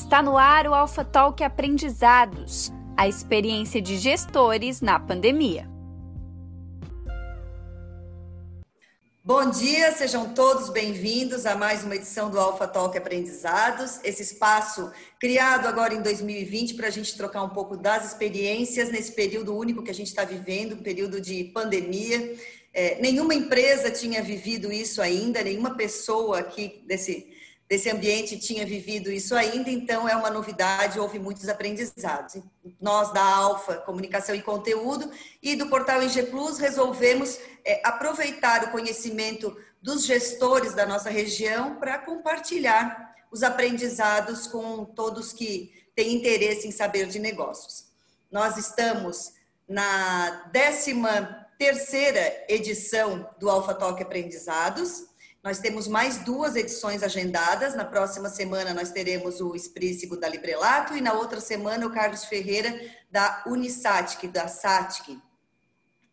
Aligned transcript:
Está 0.00 0.22
no 0.22 0.38
ar 0.38 0.66
o 0.66 0.72
Alpha 0.74 1.04
Talk 1.04 1.44
Aprendizados, 1.44 2.72
a 2.96 3.06
experiência 3.06 3.82
de 3.82 3.98
gestores 3.98 4.80
na 4.80 4.98
pandemia. 4.98 5.68
Bom 9.22 9.50
dia, 9.50 9.92
sejam 9.92 10.32
todos 10.32 10.70
bem-vindos 10.70 11.44
a 11.44 11.54
mais 11.54 11.84
uma 11.84 11.94
edição 11.94 12.30
do 12.30 12.40
Alpha 12.40 12.66
Talk 12.66 12.96
Aprendizados, 12.96 14.00
esse 14.02 14.22
espaço 14.22 14.90
criado 15.20 15.68
agora 15.68 15.92
em 15.92 16.00
2020 16.00 16.74
para 16.74 16.86
a 16.86 16.90
gente 16.90 17.14
trocar 17.14 17.42
um 17.42 17.50
pouco 17.50 17.76
das 17.76 18.06
experiências 18.06 18.90
nesse 18.90 19.12
período 19.12 19.54
único 19.54 19.82
que 19.82 19.90
a 19.90 19.94
gente 19.94 20.08
está 20.08 20.24
vivendo, 20.24 20.76
um 20.76 20.82
período 20.82 21.20
de 21.20 21.44
pandemia. 21.44 22.36
É, 22.72 22.98
nenhuma 23.02 23.34
empresa 23.34 23.90
tinha 23.90 24.22
vivido 24.22 24.72
isso 24.72 25.02
ainda, 25.02 25.44
nenhuma 25.44 25.76
pessoa 25.76 26.38
aqui 26.38 26.82
desse 26.86 27.29
desse 27.70 27.88
ambiente 27.88 28.36
tinha 28.36 28.66
vivido 28.66 29.12
isso 29.12 29.32
ainda, 29.32 29.70
então 29.70 30.08
é 30.08 30.16
uma 30.16 30.28
novidade, 30.28 30.98
houve 30.98 31.20
muitos 31.20 31.48
aprendizados. 31.48 32.42
Nós 32.80 33.12
da 33.12 33.22
Alfa 33.22 33.76
Comunicação 33.76 34.34
e 34.34 34.42
Conteúdo 34.42 35.08
e 35.40 35.54
do 35.54 35.68
portal 35.68 36.02
IG 36.02 36.24
Plus 36.24 36.58
resolvemos 36.58 37.38
é, 37.64 37.80
aproveitar 37.84 38.64
o 38.64 38.70
conhecimento 38.72 39.56
dos 39.80 40.04
gestores 40.04 40.74
da 40.74 40.84
nossa 40.84 41.10
região 41.10 41.76
para 41.76 41.96
compartilhar 41.98 43.14
os 43.30 43.44
aprendizados 43.44 44.48
com 44.48 44.84
todos 44.84 45.32
que 45.32 45.72
têm 45.94 46.14
interesse 46.14 46.66
em 46.66 46.72
saber 46.72 47.06
de 47.06 47.20
negócios. 47.20 47.84
Nós 48.32 48.56
estamos 48.56 49.32
na 49.68 50.50
13 50.52 50.96
terceira 51.56 52.46
edição 52.48 53.30
do 53.38 53.48
Alfa 53.48 53.74
Talk 53.74 54.02
Aprendizados, 54.02 55.04
nós 55.42 55.58
temos 55.58 55.88
mais 55.88 56.18
duas 56.18 56.54
edições 56.54 57.02
agendadas. 57.02 57.74
Na 57.74 57.84
próxima 57.84 58.28
semana 58.28 58.74
nós 58.74 58.90
teremos 58.90 59.40
o 59.40 59.54
Esprícigo 59.54 60.16
da 60.16 60.28
Librelato 60.28 60.96
e 60.96 61.00
na 61.00 61.14
outra 61.14 61.40
semana 61.40 61.86
o 61.86 61.92
Carlos 61.92 62.24
Ferreira 62.24 62.78
da 63.10 63.42
Unisatic, 63.46 64.30
da 64.30 64.48
SATIC. 64.48 65.18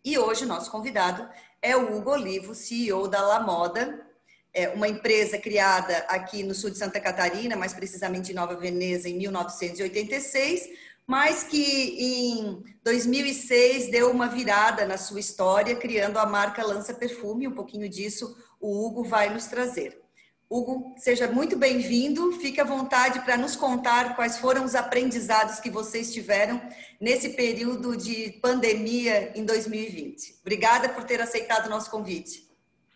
E 0.03 0.17
hoje 0.17 0.45
o 0.45 0.47
nosso 0.47 0.71
convidado 0.71 1.27
é 1.61 1.75
o 1.75 1.97
Hugo 1.97 2.11
Olivo, 2.11 2.55
CEO 2.55 3.07
da 3.07 3.21
La 3.21 3.41
Moda, 3.41 4.07
é 4.53 4.69
uma 4.69 4.87
empresa 4.87 5.37
criada 5.37 5.97
aqui 6.07 6.41
no 6.41 6.55
sul 6.55 6.69
de 6.69 6.77
Santa 6.77 6.99
Catarina, 6.99 7.55
mais 7.55 7.73
precisamente 7.73 8.31
em 8.31 8.35
Nova 8.35 8.55
Veneza, 8.55 9.07
em 9.07 9.17
1986, 9.17 10.69
mas 11.05 11.43
que 11.43 11.95
em 11.99 12.63
2006 12.83 13.91
deu 13.91 14.09
uma 14.09 14.27
virada 14.27 14.85
na 14.85 14.97
sua 14.97 15.19
história, 15.19 15.75
criando 15.75 16.17
a 16.17 16.25
marca 16.25 16.65
Lança 16.65 16.93
Perfume. 16.93 17.47
Um 17.47 17.53
pouquinho 17.53 17.87
disso 17.87 18.35
o 18.59 18.85
Hugo 18.85 19.03
vai 19.03 19.33
nos 19.33 19.45
trazer. 19.45 20.01
Hugo, 20.49 20.95
seja 20.97 21.29
muito 21.29 21.57
bem-vindo. 21.57 22.31
Fique 22.33 22.61
à 22.61 22.63
vontade 22.63 23.19
para 23.25 23.35
nos 23.35 23.55
contar 23.55 24.15
quais 24.15 24.37
foram 24.37 24.63
os 24.63 24.75
aprendizados 24.75 25.59
que 25.59 25.69
vocês 25.69 26.13
tiveram 26.13 26.61
nesse 27.01 27.29
período 27.29 27.97
de 27.97 28.31
pandemia 28.41 29.37
em 29.37 29.45
2020. 29.45 30.37
Obrigada 30.41 30.87
por 30.89 31.03
ter 31.03 31.19
aceitado 31.19 31.65
o 31.65 31.69
nosso 31.69 31.91
convite. 31.91 32.47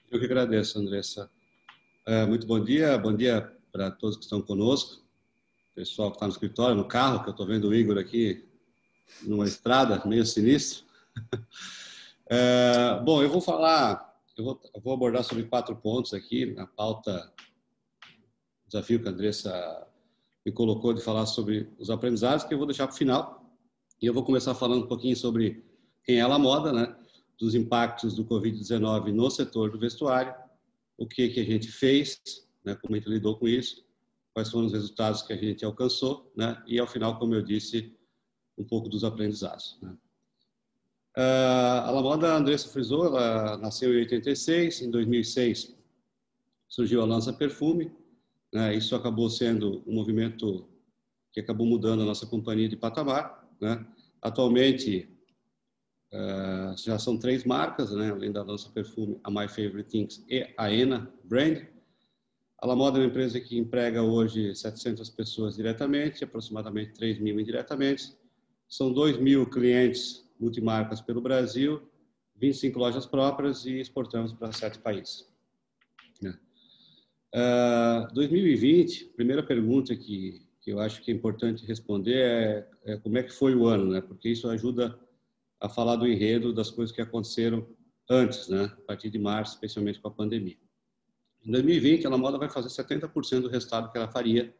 Eu 0.09 0.17
que 0.17 0.25
agradeço, 0.25 0.79
Andressa. 0.79 1.29
É, 2.07 2.25
muito 2.25 2.47
bom 2.47 2.63
dia, 2.63 2.97
bom 2.97 3.13
dia 3.13 3.51
para 3.71 3.91
todos 3.91 4.17
que 4.17 4.23
estão 4.23 4.41
conosco, 4.41 5.01
pessoal 5.75 6.09
que 6.09 6.17
está 6.17 6.27
no 6.27 6.33
escritório, 6.33 6.75
no 6.75 6.87
carro, 6.87 7.21
que 7.21 7.29
eu 7.29 7.31
estou 7.31 7.45
vendo 7.45 7.69
o 7.69 7.75
Igor 7.75 7.97
aqui 7.97 8.45
numa 9.23 9.45
estrada 9.45 10.01
meio 10.05 10.25
sinistro. 10.25 10.85
É, 12.33 12.97
bom, 13.03 13.21
eu 13.21 13.29
vou 13.29 13.41
falar 13.41 14.10
eu 14.41 14.45
vou, 14.45 14.61
eu 14.75 14.81
vou, 14.81 14.93
abordar 14.93 15.23
sobre 15.23 15.43
quatro 15.43 15.75
pontos 15.75 16.13
aqui 16.13 16.47
na 16.47 16.65
pauta, 16.65 17.31
desafio 18.65 19.01
que 19.01 19.07
a 19.07 19.11
Andressa 19.11 19.87
me 20.43 20.51
colocou 20.51 20.93
de 20.93 21.01
falar 21.01 21.27
sobre 21.27 21.71
os 21.77 21.89
aprendizados, 21.91 22.43
que 22.43 22.53
eu 22.53 22.57
vou 22.57 22.65
deixar 22.65 22.87
para 22.87 22.95
o 22.95 22.97
final. 22.97 23.55
E 24.01 24.05
eu 24.07 24.13
vou 24.13 24.23
começar 24.23 24.55
falando 24.55 24.85
um 24.85 24.87
pouquinho 24.87 25.15
sobre 25.15 25.63
quem 26.03 26.17
é 26.17 26.21
a 26.21 26.39
moda, 26.39 26.73
né? 26.73 26.95
dos 27.39 27.55
impactos 27.55 28.15
do 28.15 28.25
Covid-19 28.25 29.11
no 29.11 29.29
setor 29.29 29.71
do 29.71 29.79
vestuário, 29.79 30.33
o 30.97 31.07
que, 31.07 31.29
que 31.29 31.39
a 31.39 31.43
gente 31.43 31.71
fez, 31.71 32.19
né? 32.63 32.75
como 32.75 32.95
a 32.95 32.97
gente 32.97 33.09
lidou 33.09 33.37
com 33.37 33.47
isso, 33.47 33.83
quais 34.33 34.49
foram 34.49 34.67
os 34.67 34.73
resultados 34.73 35.21
que 35.21 35.33
a 35.33 35.37
gente 35.37 35.63
alcançou, 35.65 36.31
né? 36.35 36.61
e 36.67 36.79
ao 36.79 36.87
final, 36.87 37.17
como 37.17 37.33
eu 37.33 37.41
disse, 37.41 37.95
um 38.57 38.63
pouco 38.63 38.89
dos 38.89 39.03
aprendizados. 39.03 39.77
Né? 39.81 39.95
Uh, 41.17 41.83
a 41.85 41.91
Lamoda 41.91 42.33
Andressa 42.33 42.69
frisou, 42.69 43.05
ela 43.05 43.57
nasceu 43.57 43.93
em 43.93 43.97
86, 43.97 44.81
em 44.81 44.91
2006 44.91 45.75
surgiu 46.71 47.01
a 47.01 47.05
Lança 47.05 47.33
Perfume, 47.33 47.91
né? 48.51 48.73
isso 48.73 48.95
acabou 48.95 49.29
sendo 49.29 49.83
um 49.85 49.93
movimento 49.93 50.65
que 51.33 51.41
acabou 51.41 51.67
mudando 51.67 52.01
a 52.01 52.05
nossa 52.05 52.25
companhia 52.25 52.69
de 52.69 52.77
patamar. 52.77 53.45
Né? 53.59 53.85
Atualmente, 54.21 55.09
uh, 56.13 56.77
já 56.77 56.97
são 56.97 57.17
três 57.19 57.43
marcas, 57.43 57.91
né? 57.91 58.09
além 58.09 58.31
da 58.31 58.41
Lança 58.41 58.69
Perfume, 58.69 59.19
a 59.21 59.29
My 59.29 59.49
Favorite 59.49 59.89
Things 59.89 60.25
e 60.29 60.47
a 60.57 60.71
Ena 60.71 61.13
Brand. 61.25 61.65
A 62.57 62.67
Lamoda 62.67 62.99
é 62.99 63.01
uma 63.01 63.07
empresa 63.07 63.39
que 63.41 63.57
emprega 63.57 64.01
hoje 64.01 64.55
700 64.55 65.09
pessoas 65.09 65.57
diretamente, 65.57 66.23
aproximadamente 66.23 66.93
3 66.93 67.19
mil 67.19 67.37
indiretamente. 67.37 68.15
São 68.69 68.93
2 68.93 69.17
mil 69.17 69.45
clientes 69.45 70.25
multimarcas 70.41 70.99
pelo 70.99 71.21
Brasil, 71.21 71.81
25 72.37 72.79
lojas 72.79 73.05
próprias 73.05 73.65
e 73.65 73.79
exportamos 73.79 74.33
para 74.33 74.51
sete 74.51 74.79
países. 74.79 75.29
Uh, 76.21 76.25
né? 76.25 78.07
2020, 78.13 79.05
ah, 79.05 79.15
primeira 79.15 79.43
pergunta 79.43 79.95
que, 79.95 80.45
que 80.59 80.71
eu 80.71 80.79
acho 80.79 81.01
que 81.01 81.11
é 81.11 81.13
importante 81.13 81.65
responder 81.65 82.17
é, 82.17 82.67
é, 82.83 82.97
como 82.97 83.17
é 83.17 83.23
que 83.23 83.31
foi 83.31 83.55
o 83.55 83.67
ano, 83.67 83.91
né? 83.91 84.01
Porque 84.01 84.27
isso 84.27 84.49
ajuda 84.49 84.99
a 85.59 85.69
falar 85.69 85.95
do 85.95 86.07
enredo 86.07 86.53
das 86.53 86.69
coisas 86.69 86.93
que 86.93 87.01
aconteceram 87.01 87.65
antes, 88.09 88.49
né? 88.49 88.65
A 88.65 88.81
partir 88.81 89.09
de 89.09 89.17
março, 89.19 89.53
especialmente 89.53 89.99
com 89.99 90.07
a 90.09 90.11
pandemia. 90.11 90.57
Em 91.45 91.51
2020, 91.51 92.05
a 92.05 92.17
moda 92.17 92.37
vai 92.37 92.49
fazer 92.49 92.67
70% 92.67 93.41
do 93.41 93.49
resultado 93.49 93.91
que 93.91 93.97
ela 93.97 94.11
faria, 94.11 94.53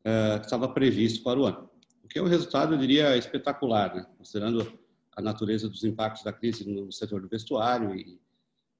uh, 0.00 0.38
que 0.38 0.46
estava 0.46 0.68
previsto 0.68 1.22
para 1.22 1.38
o 1.38 1.44
ano. 1.44 1.68
O 2.02 2.08
que 2.08 2.18
é 2.18 2.22
um 2.22 2.26
resultado, 2.26 2.74
eu 2.74 2.78
diria, 2.78 3.16
espetacular, 3.16 3.94
né? 3.94 4.06
Considerando 4.16 4.79
a 5.16 5.22
natureza 5.22 5.68
dos 5.68 5.84
impactos 5.84 6.22
da 6.22 6.32
crise 6.32 6.68
no 6.68 6.90
setor 6.92 7.20
do 7.20 7.28
vestuário 7.28 7.94
e 7.94 8.20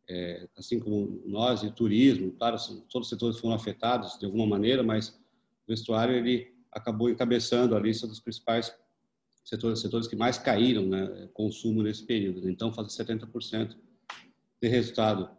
é, 0.08 0.48
assim 0.56 0.80
como 0.80 1.22
nós 1.24 1.62
e 1.62 1.70
turismo, 1.70 2.32
claro, 2.32 2.56
todos 2.88 3.06
os 3.06 3.08
setores 3.08 3.38
foram 3.38 3.54
afetados 3.54 4.18
de 4.18 4.26
alguma 4.26 4.46
maneira, 4.46 4.82
mas 4.82 5.10
o 5.10 5.68
vestuário 5.68 6.14
ele 6.14 6.52
acabou 6.72 7.08
encabeçando 7.08 7.76
a 7.76 7.80
lista 7.80 8.08
dos 8.08 8.18
principais 8.18 8.74
setores, 9.44 9.78
setores 9.78 10.08
que 10.08 10.16
mais 10.16 10.36
caíram, 10.36 10.86
né, 10.86 11.28
consumo 11.32 11.82
nesse 11.82 12.04
período. 12.04 12.48
Então, 12.48 12.72
fazer 12.72 13.04
70% 13.04 13.76
de 14.60 14.68
resultado 14.68 15.30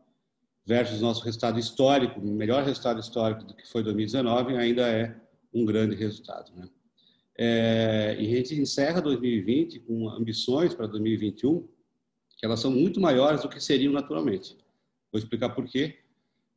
versus 0.66 1.02
nosso 1.02 1.24
resultado 1.24 1.60
histórico, 1.60 2.22
melhor 2.22 2.64
resultado 2.64 3.00
histórico 3.00 3.44
do 3.44 3.54
que 3.54 3.68
foi 3.68 3.84
2019, 3.84 4.56
ainda 4.56 4.88
é 4.88 5.20
um 5.54 5.66
grande 5.66 5.96
resultado, 5.96 6.52
né? 6.56 6.70
É, 7.38 8.18
e 8.20 8.26
a 8.32 8.38
gente 8.38 8.56
encerra 8.60 9.02
2020 9.02 9.80
com 9.82 10.10
ambições 10.10 10.74
para 10.74 10.88
2021 10.88 11.68
que 12.42 12.46
elas 12.46 12.60
são 12.60 12.72
muito 12.72 13.00
maiores 13.00 13.44
do 13.44 13.50
que 13.50 13.62
seriam 13.62 13.94
naturalmente. 13.94 14.58
Vou 15.12 15.20
explicar 15.20 15.50
por 15.50 15.66
quê. 15.68 16.00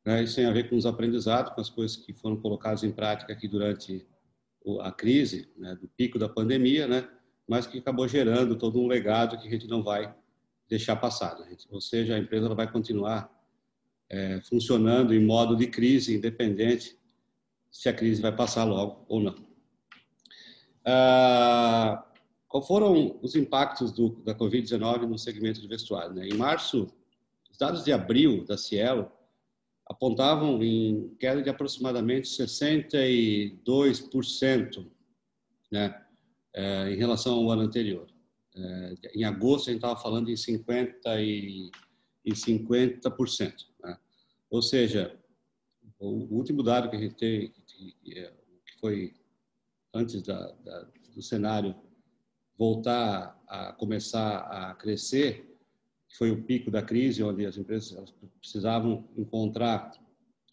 Né? 0.05 0.25
Isso 0.25 0.37
tem 0.37 0.47
a 0.47 0.51
ver 0.51 0.71
com 0.71 0.77
os 0.77 0.87
aprendizados, 0.87 1.53
com 1.53 1.61
as 1.61 1.69
coisas 1.69 1.95
que 1.95 2.15
foram 2.15 2.39
colocadas 2.39 2.83
em 2.83 2.91
prática 2.91 3.35
aqui 3.35 3.47
durante 3.47 4.07
a 4.81 4.91
crise, 4.91 5.47
né? 5.59 5.77
do 5.77 5.87
pico 5.89 6.19
da 6.19 6.27
pandemia, 6.27 6.89
né? 6.89 7.07
mas 7.47 7.67
que 7.67 7.79
acabou 7.79 8.09
gerando 8.09 8.57
todo 8.57 8.81
um 8.81 8.87
legado 8.87 9.39
que 9.39 9.47
a 9.47 9.51
gente 9.51 9.69
não 9.69 9.83
vai 9.83 10.15
deixar 10.71 10.97
passar. 10.97 11.39
Né? 11.39 11.55
Ou 11.71 11.83
seja, 11.83 12.15
a 12.15 12.19
empresa 12.19 12.49
vai 12.55 12.71
continuar 12.71 13.31
é, 14.09 14.41
funcionando 14.41 15.13
em 15.13 15.23
modo 15.23 15.55
de 15.55 15.67
crise, 15.67 16.15
independente 16.15 16.99
se 17.71 17.91
a 17.91 17.93
crise 17.93 18.23
vai 18.23 18.35
passar 18.35 18.65
logo 18.65 19.05
ou 19.07 19.21
não. 19.21 19.35
Ah, 20.85 22.07
qual 22.49 22.63
foram 22.63 23.19
os 23.23 23.35
impactos 23.35 23.91
do, 23.91 24.11
da 24.23 24.33
Covid-19 24.35 25.09
no 25.09 25.19
segmento 25.19 25.61
de 25.61 25.67
vestuário? 25.67 26.15
Né? 26.15 26.29
Em 26.29 26.35
março, 26.35 26.87
os 27.51 27.59
dados 27.59 27.83
de 27.85 27.93
abril 27.93 28.45
da 28.45 28.57
Cielo 28.57 29.11
apontavam 29.87 30.63
em 30.63 31.15
queda 31.19 31.43
de 31.43 31.51
aproximadamente 31.51 32.29
62% 32.29 34.87
né, 35.71 36.03
é, 36.55 36.91
em 36.91 36.97
relação 36.97 37.35
ao 37.35 37.51
ano 37.51 37.61
anterior. 37.63 38.07
É, 38.57 38.95
em 39.15 39.25
agosto, 39.25 39.69
a 39.69 39.73
gente 39.73 39.83
estava 39.83 40.01
falando 40.01 40.31
em 40.31 40.35
50%. 40.35 40.95
E, 41.19 41.71
em 42.25 42.33
50% 42.33 43.67
né? 43.83 43.99
Ou 44.49 44.63
seja, 44.63 45.15
o 45.99 46.35
último 46.35 46.63
dado 46.63 46.89
que 46.89 46.97
a 46.97 46.99
gente 46.99 47.17
tem, 47.17 47.53
que, 47.67 47.95
que 48.03 48.81
foi 48.81 49.13
antes 49.95 50.23
da, 50.23 50.53
da, 50.65 50.87
do 51.15 51.23
cenário 51.23 51.75
voltar 52.59 53.41
a 53.49 53.73
começar 53.73 54.39
a 54.39 54.75
crescer, 54.75 55.57
foi 56.17 56.31
o 56.31 56.43
pico 56.43 56.71
da 56.71 56.83
crise, 56.83 57.23
onde 57.23 57.45
as 57.45 57.57
empresas 57.57 58.13
precisavam 58.41 59.09
encontrar 59.17 59.93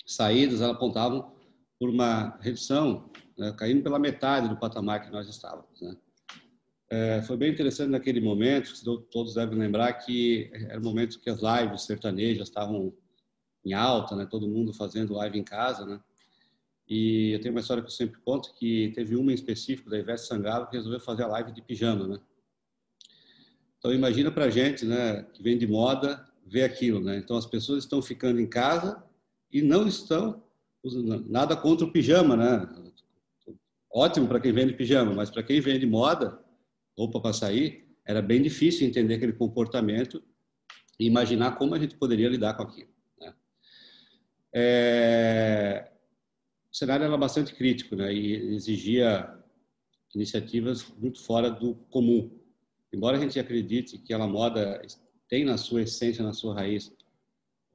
saídas, 0.05 0.61
elas 0.61 0.75
apontavam 0.75 1.31
por 1.79 1.89
uma 1.89 2.37
redução 2.41 3.09
né? 3.37 3.53
caindo 3.57 3.83
pela 3.83 3.99
metade 3.99 4.49
do 4.49 4.57
patamar 4.57 5.01
que 5.01 5.11
nós 5.11 5.27
estávamos. 5.27 5.81
Né? 5.81 5.95
É, 6.89 7.21
foi 7.21 7.37
bem 7.37 7.51
interessante 7.51 7.89
naquele 7.89 8.19
momento, 8.19 8.73
todos 9.11 9.35
devem 9.35 9.57
lembrar 9.57 9.93
que 9.93 10.49
era 10.67 10.79
o 10.79 10.83
momento 10.83 11.19
que 11.19 11.29
as 11.29 11.39
lives 11.41 11.83
sertanejas 11.83 12.49
estavam 12.49 12.93
em 13.63 13.73
alta, 13.73 14.15
né? 14.15 14.25
todo 14.25 14.47
mundo 14.47 14.73
fazendo 14.73 15.13
live 15.13 15.39
em 15.39 15.43
casa. 15.43 15.85
Né? 15.85 15.99
E 16.93 17.31
eu 17.31 17.39
tenho 17.39 17.53
uma 17.53 17.61
história 17.61 17.81
que 17.81 17.87
eu 17.87 17.93
sempre 17.93 18.19
conto, 18.19 18.53
que 18.53 18.91
teve 18.93 19.15
uma 19.15 19.31
em 19.31 19.33
específico, 19.33 19.89
da 19.89 19.97
Ivete 19.97 20.23
Sangalo, 20.23 20.67
que 20.67 20.75
resolveu 20.75 20.99
fazer 20.99 21.23
a 21.23 21.27
live 21.27 21.53
de 21.53 21.61
pijama. 21.61 22.05
Né? 22.05 22.19
Então 23.79 23.93
imagina 23.93 24.29
para 24.29 24.49
gente, 24.49 24.85
né, 24.85 25.23
que 25.33 25.41
vem 25.41 25.57
de 25.57 25.65
moda, 25.65 26.27
ver 26.45 26.63
aquilo, 26.63 26.99
né? 26.99 27.15
Então 27.15 27.37
as 27.37 27.45
pessoas 27.45 27.85
estão 27.85 28.01
ficando 28.01 28.41
em 28.41 28.45
casa 28.45 29.01
e 29.49 29.61
não 29.61 29.87
estão 29.87 30.43
usando 30.83 31.25
nada 31.29 31.55
contra 31.55 31.87
o 31.87 31.91
pijama, 31.93 32.35
né? 32.35 32.67
Ótimo 33.89 34.27
para 34.27 34.41
quem 34.41 34.51
vende 34.51 34.73
pijama, 34.73 35.13
mas 35.13 35.29
para 35.29 35.43
quem 35.43 35.61
vende 35.61 35.85
moda, 35.85 36.43
roupa 36.97 37.21
para 37.21 37.31
sair, 37.31 37.87
era 38.05 38.21
bem 38.21 38.41
difícil 38.41 38.85
entender 38.85 39.13
aquele 39.13 39.31
comportamento 39.31 40.21
e 40.99 41.05
imaginar 41.05 41.57
como 41.57 41.73
a 41.73 41.79
gente 41.79 41.95
poderia 41.95 42.27
lidar 42.27 42.55
com 42.55 42.63
aquilo. 42.63 42.89
Né? 43.17 43.33
É... 44.53 45.90
O 46.71 46.77
cenário 46.77 47.05
era 47.05 47.17
bastante 47.17 47.53
crítico 47.53 47.95
né? 47.95 48.13
e 48.13 48.55
exigia 48.55 49.29
iniciativas 50.15 50.87
muito 50.97 51.21
fora 51.21 51.51
do 51.51 51.75
comum. 51.89 52.31
Embora 52.93 53.17
a 53.17 53.19
gente 53.19 53.39
acredite 53.39 53.97
que 53.97 54.13
a 54.13 54.19
moda 54.25 54.81
tem 55.27 55.43
na 55.43 55.57
sua 55.57 55.81
essência, 55.81 56.23
na 56.23 56.33
sua 56.33 56.55
raiz, 56.55 56.93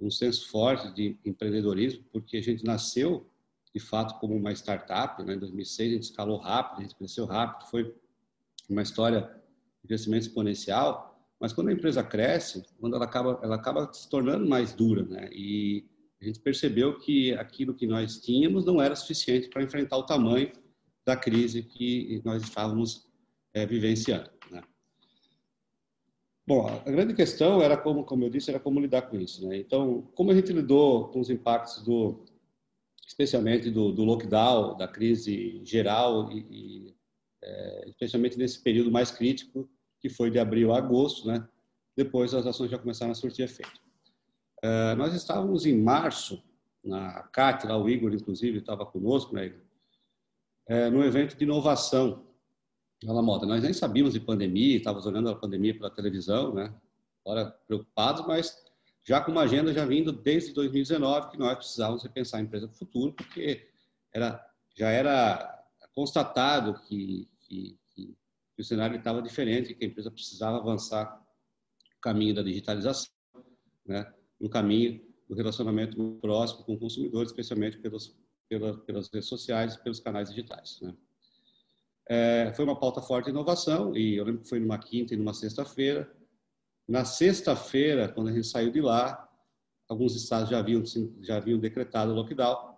um 0.01 0.11
senso 0.11 0.49
forte 0.49 0.93
de 0.95 1.19
empreendedorismo, 1.25 2.05
porque 2.13 2.39
a 2.39 2.43
gente 2.43 2.65
nasceu, 2.65 3.27
de 3.75 3.81
fato, 3.81 4.19
como 4.19 4.35
uma 4.35 4.53
startup. 4.53 5.23
Né? 5.23 5.35
Em 5.35 5.39
2006 5.39 5.91
a 5.91 5.95
gente 5.95 6.03
escalou 6.05 6.39
rápido, 6.39 6.79
a 6.79 6.83
gente 6.83 6.97
cresceu 6.97 7.27
rápido, 7.27 7.69
foi 7.71 7.95
uma 8.69 8.83
história 8.83 9.23
de 9.83 9.89
crescimento 9.89 10.23
exponencial. 10.23 11.19
Mas 11.39 11.53
quando 11.53 11.69
a 11.69 11.73
empresa 11.73 12.03
cresce, 12.03 12.65
quando 12.79 12.97
ela 12.97 13.05
acaba, 13.05 13.39
ela 13.43 13.57
acaba 13.57 13.93
se 13.93 14.09
tornando 14.09 14.47
mais 14.47 14.73
dura, 14.75 15.05
né? 15.05 15.29
E 15.33 15.85
a 16.21 16.25
gente 16.25 16.41
percebeu 16.41 16.99
que 16.99 17.33
aquilo 17.35 17.75
que 17.75 17.87
nós 17.87 18.21
tínhamos 18.21 18.65
não 18.65 18.81
era 18.81 18.97
suficiente 18.97 19.49
para 19.49 19.63
enfrentar 19.63 19.99
o 19.99 20.07
tamanho 20.07 20.51
da 21.05 21.17
crise 21.17 21.63
que 21.63 22.21
nós 22.25 22.43
estávamos 22.43 23.07
é, 23.55 23.67
vivenciando. 23.67 24.31
Né? 24.51 24.63
Bom, 26.47 26.67
a 26.67 26.91
grande 26.91 27.15
questão 27.15 27.63
era 27.63 27.77
como, 27.77 28.05
como 28.05 28.25
eu 28.25 28.31
disse, 28.31 28.51
era 28.51 28.59
como 28.59 28.81
lidar 28.81 29.03
com 29.03 29.19
isso. 29.19 29.47
Né? 29.47 29.59
Então, 29.59 30.03
como 30.15 30.31
a 30.31 30.35
gente 30.35 30.53
lidou 30.53 31.09
com 31.09 31.21
os 31.21 31.31
impactos 31.31 31.83
do, 31.83 32.25
especialmente 33.07 33.71
do, 33.71 33.93
do 33.93 34.05
lockdown, 34.05 34.77
da 34.77 34.89
crise 34.89 35.61
geral 35.65 36.31
e, 36.33 36.39
e 36.51 36.97
é, 37.43 37.89
especialmente 37.89 38.39
nesse 38.39 38.63
período 38.63 38.91
mais 38.91 39.11
crítico, 39.11 39.69
que 40.01 40.09
foi 40.09 40.31
de 40.31 40.39
abril 40.39 40.73
a 40.73 40.79
agosto, 40.79 41.27
né? 41.27 41.47
Depois 41.97 42.35
as 42.35 42.47
ações 42.47 42.71
já 42.71 42.79
começaram 42.79 43.13
a 43.13 43.15
surtir 43.15 43.45
efeito. 43.45 43.86
É, 44.63 44.95
nós 44.95 45.15
estávamos 45.15 45.67
em 45.67 45.79
março, 45.81 46.43
na 46.83 47.23
CAT, 47.25 47.67
lá 47.67 47.77
o 47.77 47.89
Igor, 47.89 48.13
inclusive, 48.13 48.59
estava 48.59 48.87
conosco, 48.87 49.35
né, 49.35 49.55
é, 50.67 50.91
no 50.91 51.05
evento 51.05 51.37
de 51.37 51.45
inovação 51.45 52.25
na 53.03 53.23
moda. 53.23 53.47
Nós 53.47 53.63
nem 53.63 53.73
sabíamos 53.73 54.15
de 54.15 54.21
pandemia, 54.21 54.77
estávamos 54.77 55.07
olhando 55.07 55.29
a 55.29 55.37
pandemia 55.37 55.75
pela 55.75 55.91
televisão, 55.91 56.55
né? 56.55 56.75
Agora 57.25 57.51
preocupados, 57.67 58.27
mas 58.27 58.57
já 59.05 59.21
com 59.21 59.33
uma 59.33 59.43
agenda 59.43 59.73
já 59.73 59.85
vindo 59.85 60.13
desde 60.13 60.53
2019 60.53 61.31
que 61.31 61.39
nós 61.39 61.57
precisávamos 61.57 62.03
repensar 62.03 62.39
a 62.39 62.43
empresa 62.43 62.67
do 62.67 62.75
futuro, 62.75 63.13
porque 63.13 63.69
era, 64.13 64.45
já 64.75 64.89
era 64.91 65.65
constatado 65.95 66.81
que 66.89 67.29
que, 67.47 67.79
que, 67.95 68.17
o 68.59 68.65
cenário 68.65 68.97
estava 68.97 69.23
diferente, 69.23 69.75
que 69.75 69.85
a 69.85 69.89
empresa 69.89 70.11
precisava 70.11 70.59
avançar 70.59 71.21
no 71.95 72.01
caminho 72.01 72.35
da 72.35 72.43
digitalização, 72.43 73.11
né, 73.85 74.13
no 74.41 74.49
caminho 74.49 75.01
do 75.29 75.35
relacionamento 75.35 76.19
próximo 76.21 76.65
com 76.65 76.75
o 76.75 76.79
consumidor, 76.79 77.25
especialmente 77.25 77.79
pelos, 77.79 78.17
pela, 78.49 78.79
pelas 78.79 79.09
redes 79.09 79.29
sociais 79.29 79.75
e 79.75 79.83
pelos 79.83 80.01
canais 80.01 80.29
digitais. 80.29 80.81
Né. 80.81 80.95
É, 82.09 82.53
foi 82.55 82.65
uma 82.65 82.79
pauta 82.79 83.03
forte 83.03 83.27
de 83.27 83.31
inovação, 83.33 83.97
e 83.97 84.17
eu 84.17 84.25
lembro 84.25 84.43
que 84.43 84.49
foi 84.49 84.61
numa 84.61 84.79
quinta 84.79 85.15
e 85.15 85.17
numa 85.17 85.35
sexta-feira. 85.35 86.11
Na 86.89 87.05
sexta-feira, 87.05 88.09
quando 88.09 88.29
a 88.29 88.33
gente 88.33 88.47
saiu 88.47 88.71
de 88.71 88.81
lá, 88.81 89.29
alguns 89.89 90.15
estados 90.15 90.51
já 90.51 90.61
haviam, 90.61 90.85
já 91.21 91.37
haviam 91.37 91.59
decretado 91.59 92.13
o 92.13 92.15
lockdown, 92.15 92.77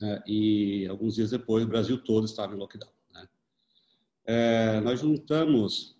né, 0.00 0.22
e 0.26 0.86
alguns 0.88 1.14
dias 1.14 1.30
depois 1.30 1.64
o 1.64 1.68
Brasil 1.68 2.02
todo 2.02 2.24
estava 2.24 2.54
em 2.54 2.58
lockdown 2.58 2.90
é, 4.30 4.80
nós 4.80 5.00
juntamos 5.00 5.96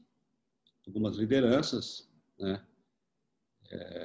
algumas 0.87 1.17
lideranças, 1.17 2.09
né? 2.39 2.65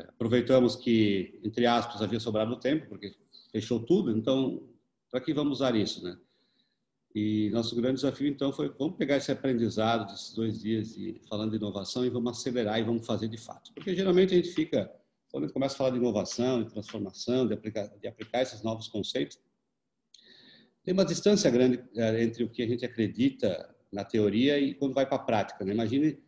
Aproveitamos 0.10 0.76
que, 0.76 1.40
entre 1.44 1.66
aspas, 1.66 2.02
havia 2.02 2.20
sobrado 2.20 2.60
tempo, 2.60 2.88
porque 2.88 3.16
fechou 3.52 3.80
tudo, 3.80 4.12
então, 4.12 4.64
para 5.10 5.20
que 5.20 5.34
vamos 5.34 5.60
usar 5.60 5.76
isso, 5.76 6.04
né? 6.04 6.18
E 7.16 7.50
nosso 7.52 7.74
grande 7.76 7.96
desafio, 7.96 8.28
então, 8.28 8.52
foi 8.52 8.70
vamos 8.78 8.98
pegar 8.98 9.16
esse 9.16 9.32
aprendizado 9.32 10.12
desses 10.12 10.34
dois 10.34 10.60
dias 10.62 10.96
de, 10.96 11.22
falando 11.30 11.52
de 11.52 11.58
inovação 11.58 12.06
e 12.06 12.10
vamos 12.10 12.38
acelerar 12.38 12.78
e 12.78 12.84
vamos 12.84 13.08
fazer 13.08 13.30
de 13.30 13.38
fato. 13.38 13.72
Porque 13.74 13.96
geralmente 13.96 14.34
a 14.34 14.38
gente 14.38 14.50
fica, 14.50 14.92
quando 15.32 15.46
a 15.46 15.48
gente 15.48 15.54
começa 15.54 15.76
a 15.76 15.78
falar 15.78 15.92
de 15.92 15.98
inovação, 15.98 16.62
de 16.62 16.70
transformação, 16.70 17.48
de 17.48 17.54
aplicar, 17.54 17.88
de 17.88 18.08
aplicar 18.08 18.42
esses 18.42 18.62
novos 18.62 18.90
conceitos, 18.90 19.40
tem 20.84 20.94
uma 20.94 21.06
distância 21.06 21.50
grande 21.50 21.82
é, 21.96 22.22
entre 22.22 22.44
o 22.44 22.50
que 22.50 22.62
a 22.62 22.68
gente 22.68 22.86
acredita 22.86 23.74
na 23.92 24.04
teoria 24.04 24.60
e 24.60 24.74
quando 24.76 24.94
vai 24.94 25.06
para 25.06 25.16
a 25.16 25.26
prática. 25.26 25.64
Né? 25.64 25.72
Imagine 25.72 26.20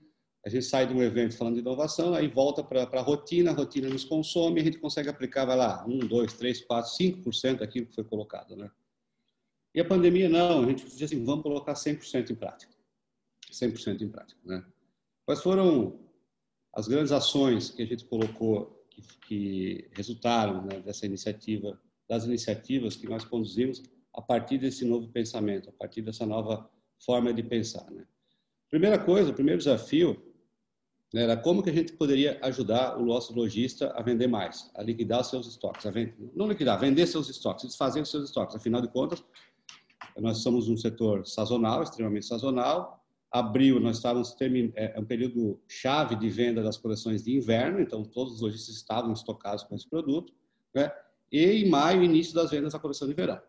a 0.47 0.49
gente 0.49 0.65
sai 0.65 0.87
de 0.87 0.93
um 0.93 1.03
evento 1.03 1.35
falando 1.35 1.55
de 1.55 1.59
inovação, 1.59 2.13
aí 2.13 2.29
volta 2.29 2.63
para 2.63 2.83
a 2.83 3.01
rotina, 3.01 3.51
a 3.51 3.53
rotina 3.53 3.89
nos 3.89 4.05
consome, 4.05 4.61
a 4.61 4.63
gente 4.63 4.77
consegue 4.77 5.09
aplicar, 5.09 5.43
vai 5.43 5.57
lá, 5.57 5.85
1, 5.85 6.07
2, 6.07 6.33
3, 6.35 6.61
4, 6.61 6.89
5% 6.89 7.57
daquilo 7.57 7.85
que 7.85 7.93
foi 7.93 8.05
colocado. 8.05 8.55
Né? 8.55 8.71
E 9.75 9.81
a 9.81 9.85
pandemia, 9.85 10.29
não, 10.29 10.63
a 10.63 10.67
gente 10.67 10.85
diz 10.85 11.01
assim, 11.01 11.21
vamos 11.25 11.43
colocar 11.43 11.73
100% 11.73 12.29
em 12.29 12.35
prática. 12.35 12.73
100% 13.51 14.01
em 14.01 14.07
prática. 14.07 14.39
Né? 14.45 14.63
Quais 15.25 15.43
foram 15.43 15.99
as 16.73 16.87
grandes 16.87 17.11
ações 17.11 17.69
que 17.69 17.83
a 17.83 17.85
gente 17.85 18.05
colocou, 18.05 18.87
que, 18.89 19.01
que 19.27 19.89
resultaram 19.91 20.63
né, 20.63 20.79
dessa 20.79 21.05
iniciativa, 21.05 21.77
das 22.07 22.23
iniciativas 22.23 22.95
que 22.95 23.05
nós 23.05 23.25
conduzimos 23.25 23.83
a 24.13 24.21
partir 24.21 24.59
desse 24.59 24.85
novo 24.85 25.09
pensamento, 25.09 25.67
a 25.67 25.73
partir 25.73 26.01
dessa 26.03 26.25
nova 26.25 26.71
forma 27.03 27.33
de 27.33 27.43
pensar. 27.43 27.91
Né? 27.91 28.07
Primeira 28.69 28.97
coisa, 28.97 29.31
o 29.31 29.33
primeiro 29.33 29.59
desafio 29.59 30.23
né, 31.13 31.23
era 31.23 31.37
como 31.37 31.63
que 31.63 31.69
a 31.69 31.73
gente 31.73 31.93
poderia 31.93 32.37
ajudar 32.41 32.97
o 32.97 33.05
nosso 33.05 33.33
lojista 33.33 33.91
a 33.95 34.01
vender 34.01 34.27
mais, 34.27 34.69
a 34.75 34.83
liquidar 34.83 35.21
os 35.21 35.27
seus 35.27 35.47
estoques, 35.47 35.85
a 35.85 35.91
vender, 35.91 36.15
não 36.35 36.47
liquidar, 36.47 36.79
vender 36.79 37.07
seus 37.07 37.29
estoques, 37.29 37.65
desfazer 37.65 38.01
os 38.01 38.09
seus 38.09 38.25
estoques. 38.25 38.55
Afinal 38.55 38.81
de 38.81 38.89
contas, 38.89 39.23
nós 40.17 40.39
somos 40.39 40.67
um 40.67 40.75
setor 40.75 41.25
sazonal, 41.25 41.83
extremamente 41.83 42.25
sazonal. 42.25 43.03
Abril, 43.31 43.79
nós 43.79 43.97
estávamos 43.97 44.33
termin... 44.33 44.71
é 44.75 44.99
um 44.99 45.05
período 45.05 45.59
chave 45.67 46.15
de 46.15 46.29
venda 46.29 46.61
das 46.61 46.77
coleções 46.77 47.23
de 47.23 47.35
inverno, 47.35 47.79
então 47.79 48.03
todos 48.03 48.35
os 48.35 48.41
lojistas 48.41 48.75
estavam 48.75 49.13
estocados 49.13 49.63
com 49.63 49.75
esse 49.75 49.87
produto. 49.87 50.33
Né? 50.73 50.91
E 51.31 51.43
em 51.43 51.69
maio, 51.69 52.03
início 52.03 52.33
das 52.33 52.51
vendas 52.51 52.73
da 52.73 52.79
coleção 52.79 53.07
de 53.07 53.13
verão. 53.13 53.39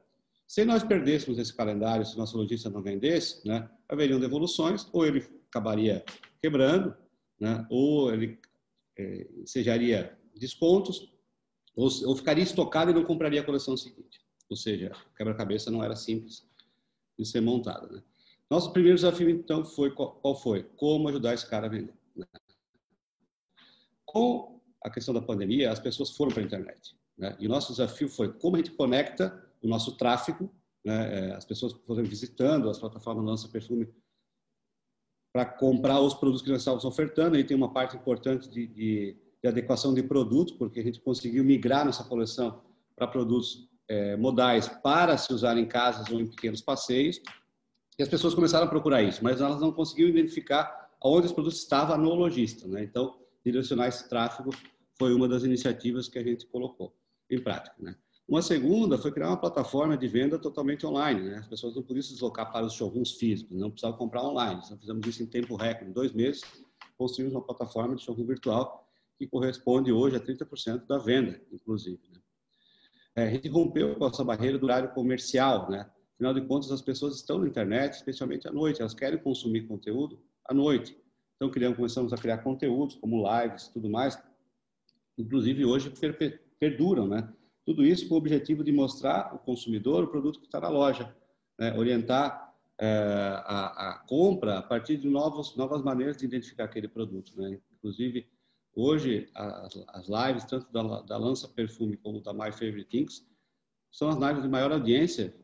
Se 0.46 0.64
nós 0.64 0.82
perdêssemos 0.82 1.38
esse 1.38 1.54
calendário, 1.54 2.04
se 2.06 2.16
nosso 2.16 2.36
lojista 2.36 2.70
não 2.70 2.82
vendesse, 2.82 3.46
né, 3.46 3.68
haveriam 3.86 4.18
devoluções, 4.18 4.88
ou 4.92 5.04
ele 5.04 5.26
acabaria 5.50 6.02
quebrando, 6.40 6.94
né, 7.40 7.66
ou 7.70 8.12
ele 8.12 8.38
é, 8.96 9.26
ensejaria 9.36 10.16
descontos, 10.34 11.12
ou, 11.74 11.88
ou, 12.06 12.16
ficaria 12.16 12.42
estocado 12.42 12.90
e 12.90 12.94
não 12.94 13.04
compraria 13.04 13.40
a 13.40 13.44
coleção 13.44 13.76
seguinte. 13.76 14.20
Ou 14.48 14.56
seja, 14.56 14.92
o 15.12 15.16
quebra-cabeça 15.16 15.70
não 15.70 15.82
era 15.82 15.94
simples 15.94 16.46
de 17.18 17.24
ser 17.24 17.40
montado. 17.40 17.92
Né? 17.92 18.02
Nosso 18.50 18.72
primeiro 18.72 18.96
desafio, 18.96 19.28
então, 19.28 19.64
foi 19.64 19.90
qual, 19.92 20.12
qual 20.16 20.34
foi? 20.34 20.64
Como 20.76 21.08
ajudar 21.08 21.34
esse 21.34 21.48
cara 21.48 21.66
a 21.66 21.70
vender. 21.70 21.94
Né? 22.16 22.26
Com 24.04 24.60
a 24.82 24.90
questão 24.90 25.12
da 25.12 25.20
pandemia, 25.20 25.70
as 25.70 25.78
pessoas 25.78 26.10
foram 26.10 26.32
para 26.32 26.42
a 26.42 26.46
internet. 26.46 26.96
Né? 27.16 27.36
E 27.38 27.46
o 27.46 27.50
nosso 27.50 27.72
desafio 27.72 28.08
foi 28.08 28.32
como 28.32 28.56
a 28.56 28.58
gente 28.58 28.72
conecta 28.72 29.44
o 29.62 29.68
nosso 29.68 29.96
tráfego, 29.96 30.50
né? 30.84 31.30
É, 31.30 31.34
as 31.34 31.44
pessoas 31.44 31.72
foram 31.86 32.04
visitando 32.04 32.70
as 32.70 32.78
plataformas 32.78 33.42
do 33.42 33.48
Perfume 33.48 33.88
para 35.32 35.44
comprar 35.44 36.00
os 36.00 36.14
produtos 36.14 36.42
que 36.42 36.50
nós 36.50 36.60
estávamos 36.60 36.84
ofertando. 36.84 37.36
Aí 37.36 37.44
tem 37.44 37.56
uma 37.56 37.72
parte 37.72 37.96
importante 37.96 38.48
de, 38.48 38.66
de, 38.66 39.16
de 39.42 39.48
adequação 39.48 39.94
de 39.94 40.02
produto, 40.02 40.56
porque 40.56 40.80
a 40.80 40.82
gente 40.82 41.00
conseguiu 41.00 41.44
migrar 41.44 41.84
nossa 41.84 42.04
coleção 42.04 42.62
para 42.96 43.06
produtos 43.06 43.68
é, 43.88 44.16
modais 44.16 44.68
para 44.68 45.16
se 45.16 45.32
usar 45.32 45.56
em 45.56 45.66
casas 45.66 46.10
ou 46.10 46.20
em 46.20 46.26
pequenos 46.26 46.60
passeios. 46.60 47.20
E 47.98 48.02
as 48.02 48.08
pessoas 48.08 48.34
começaram 48.34 48.66
a 48.66 48.70
procurar 48.70 49.02
isso, 49.02 49.22
mas 49.24 49.40
elas 49.40 49.60
não 49.60 49.72
conseguiam 49.72 50.08
identificar 50.08 50.88
onde 51.02 51.26
os 51.26 51.32
produtos 51.32 51.60
estavam 51.60 51.96
no 51.98 52.14
lojista. 52.14 52.66
Né? 52.68 52.84
Então, 52.84 53.18
direcionar 53.44 53.88
esse 53.88 54.08
tráfego 54.08 54.50
foi 54.98 55.14
uma 55.14 55.28
das 55.28 55.44
iniciativas 55.44 56.08
que 56.08 56.18
a 56.18 56.22
gente 56.22 56.46
colocou 56.46 56.94
em 57.30 57.40
prática. 57.40 57.74
Né? 57.78 57.94
Uma 58.28 58.42
segunda 58.42 58.98
foi 58.98 59.10
criar 59.10 59.28
uma 59.28 59.40
plataforma 59.40 59.96
de 59.96 60.06
venda 60.06 60.38
totalmente 60.38 60.84
online. 60.84 61.30
Né? 61.30 61.38
As 61.38 61.46
pessoas 61.46 61.74
não 61.74 61.82
podiam 61.82 62.02
se 62.02 62.12
deslocar 62.12 62.52
para 62.52 62.66
os 62.66 62.74
showrooms 62.74 63.12
físicos, 63.12 63.56
não 63.56 63.70
precisavam 63.70 63.96
comprar 63.96 64.22
online. 64.22 64.60
Então, 64.62 64.76
fizemos 64.76 65.06
isso 65.06 65.22
em 65.22 65.26
tempo 65.26 65.56
recorde, 65.56 65.90
em 65.90 65.94
dois 65.94 66.12
meses, 66.12 66.42
construímos 66.98 67.34
uma 67.34 67.42
plataforma 67.42 67.96
de 67.96 68.02
showroom 68.02 68.26
virtual 68.26 68.86
que 69.16 69.26
corresponde 69.26 69.90
hoje 69.90 70.16
a 70.16 70.20
30% 70.20 70.86
da 70.86 70.98
venda, 70.98 71.40
inclusive. 71.50 72.02
Né? 72.12 72.20
É, 73.16 73.22
a 73.28 73.30
gente 73.30 73.48
rompeu 73.48 73.96
com 73.96 74.06
essa 74.06 74.22
barreira 74.22 74.58
do 74.58 74.66
horário 74.66 74.92
comercial. 74.92 75.70
Né? 75.70 75.90
Afinal 76.16 76.34
de 76.34 76.42
contas, 76.42 76.70
as 76.70 76.82
pessoas 76.82 77.14
estão 77.14 77.38
na 77.38 77.48
internet, 77.48 77.94
especialmente 77.94 78.46
à 78.46 78.52
noite, 78.52 78.82
elas 78.82 78.92
querem 78.92 79.18
consumir 79.18 79.66
conteúdo 79.66 80.20
à 80.44 80.52
noite. 80.52 80.94
Então, 81.36 81.50
criamos, 81.50 81.76
começamos 81.76 82.12
a 82.12 82.16
criar 82.18 82.38
conteúdos, 82.38 82.94
como 82.96 83.24
lives 83.26 83.68
e 83.68 83.72
tudo 83.72 83.88
mais, 83.88 84.22
inclusive 85.16 85.64
hoje 85.64 85.90
perduram, 86.58 87.08
né? 87.08 87.32
Tudo 87.68 87.84
isso 87.84 88.08
com 88.08 88.14
o 88.14 88.16
objetivo 88.16 88.64
de 88.64 88.72
mostrar 88.72 89.28
ao 89.30 89.38
consumidor 89.40 90.02
o 90.02 90.08
produto 90.08 90.40
que 90.40 90.46
está 90.46 90.58
na 90.58 90.70
loja, 90.70 91.14
né? 91.58 91.76
orientar 91.76 92.50
é, 92.80 92.86
a, 93.44 93.90
a, 93.90 93.98
compra 94.08 94.60
a 94.60 94.62
partir 94.62 94.96
de 94.96 95.06
novos, 95.06 95.54
novas 95.54 95.82
maneiras 95.82 96.16
de 96.16 96.24
identificar 96.24 96.64
aquele 96.64 96.88
produto. 96.88 97.30
Né? 97.36 97.60
Inclusive, 97.76 98.26
hoje, 98.74 99.28
as, 99.34 99.76
as 99.88 100.08
lives, 100.08 100.46
tanto 100.46 100.72
da, 100.72 101.02
da 101.02 101.18
Lança 101.18 101.46
Perfume 101.46 101.98
como 101.98 102.22
da 102.22 102.32
My 102.32 102.50
Favorite 102.50 102.86
Things, 102.86 103.28
são 103.92 104.08
as 104.08 104.16
lives 104.16 104.42
de 104.42 104.48
maior 104.48 104.72
audiência 104.72 105.36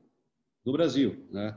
do 0.65 0.73
Brasil. 0.73 1.29
Né? 1.31 1.55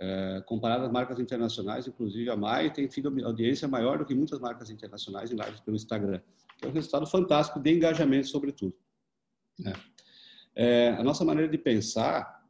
É, 0.00 0.42
comparado 0.46 0.86
às 0.86 0.90
marcas 0.90 1.20
internacionais, 1.20 1.86
inclusive 1.86 2.30
a 2.30 2.36
Mai 2.36 2.72
tem 2.72 2.86
tido 2.86 3.08
audiência 3.22 3.68
maior 3.68 3.98
do 3.98 4.06
que 4.06 4.14
muitas 4.14 4.40
marcas 4.40 4.70
internacionais 4.70 5.30
em 5.30 5.36
lives 5.36 5.60
pelo 5.60 5.76
Instagram, 5.76 6.22
que 6.56 6.64
é 6.64 6.68
um 6.70 6.72
resultado 6.72 7.06
fantástico 7.06 7.60
de 7.60 7.70
engajamento, 7.70 8.28
sobretudo. 8.28 8.74
Né? 9.58 9.74
É, 10.56 10.88
a 10.98 11.04
nossa 11.04 11.22
maneira 11.24 11.50
de 11.50 11.58
pensar, 11.58 12.42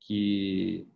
que, 0.00 0.86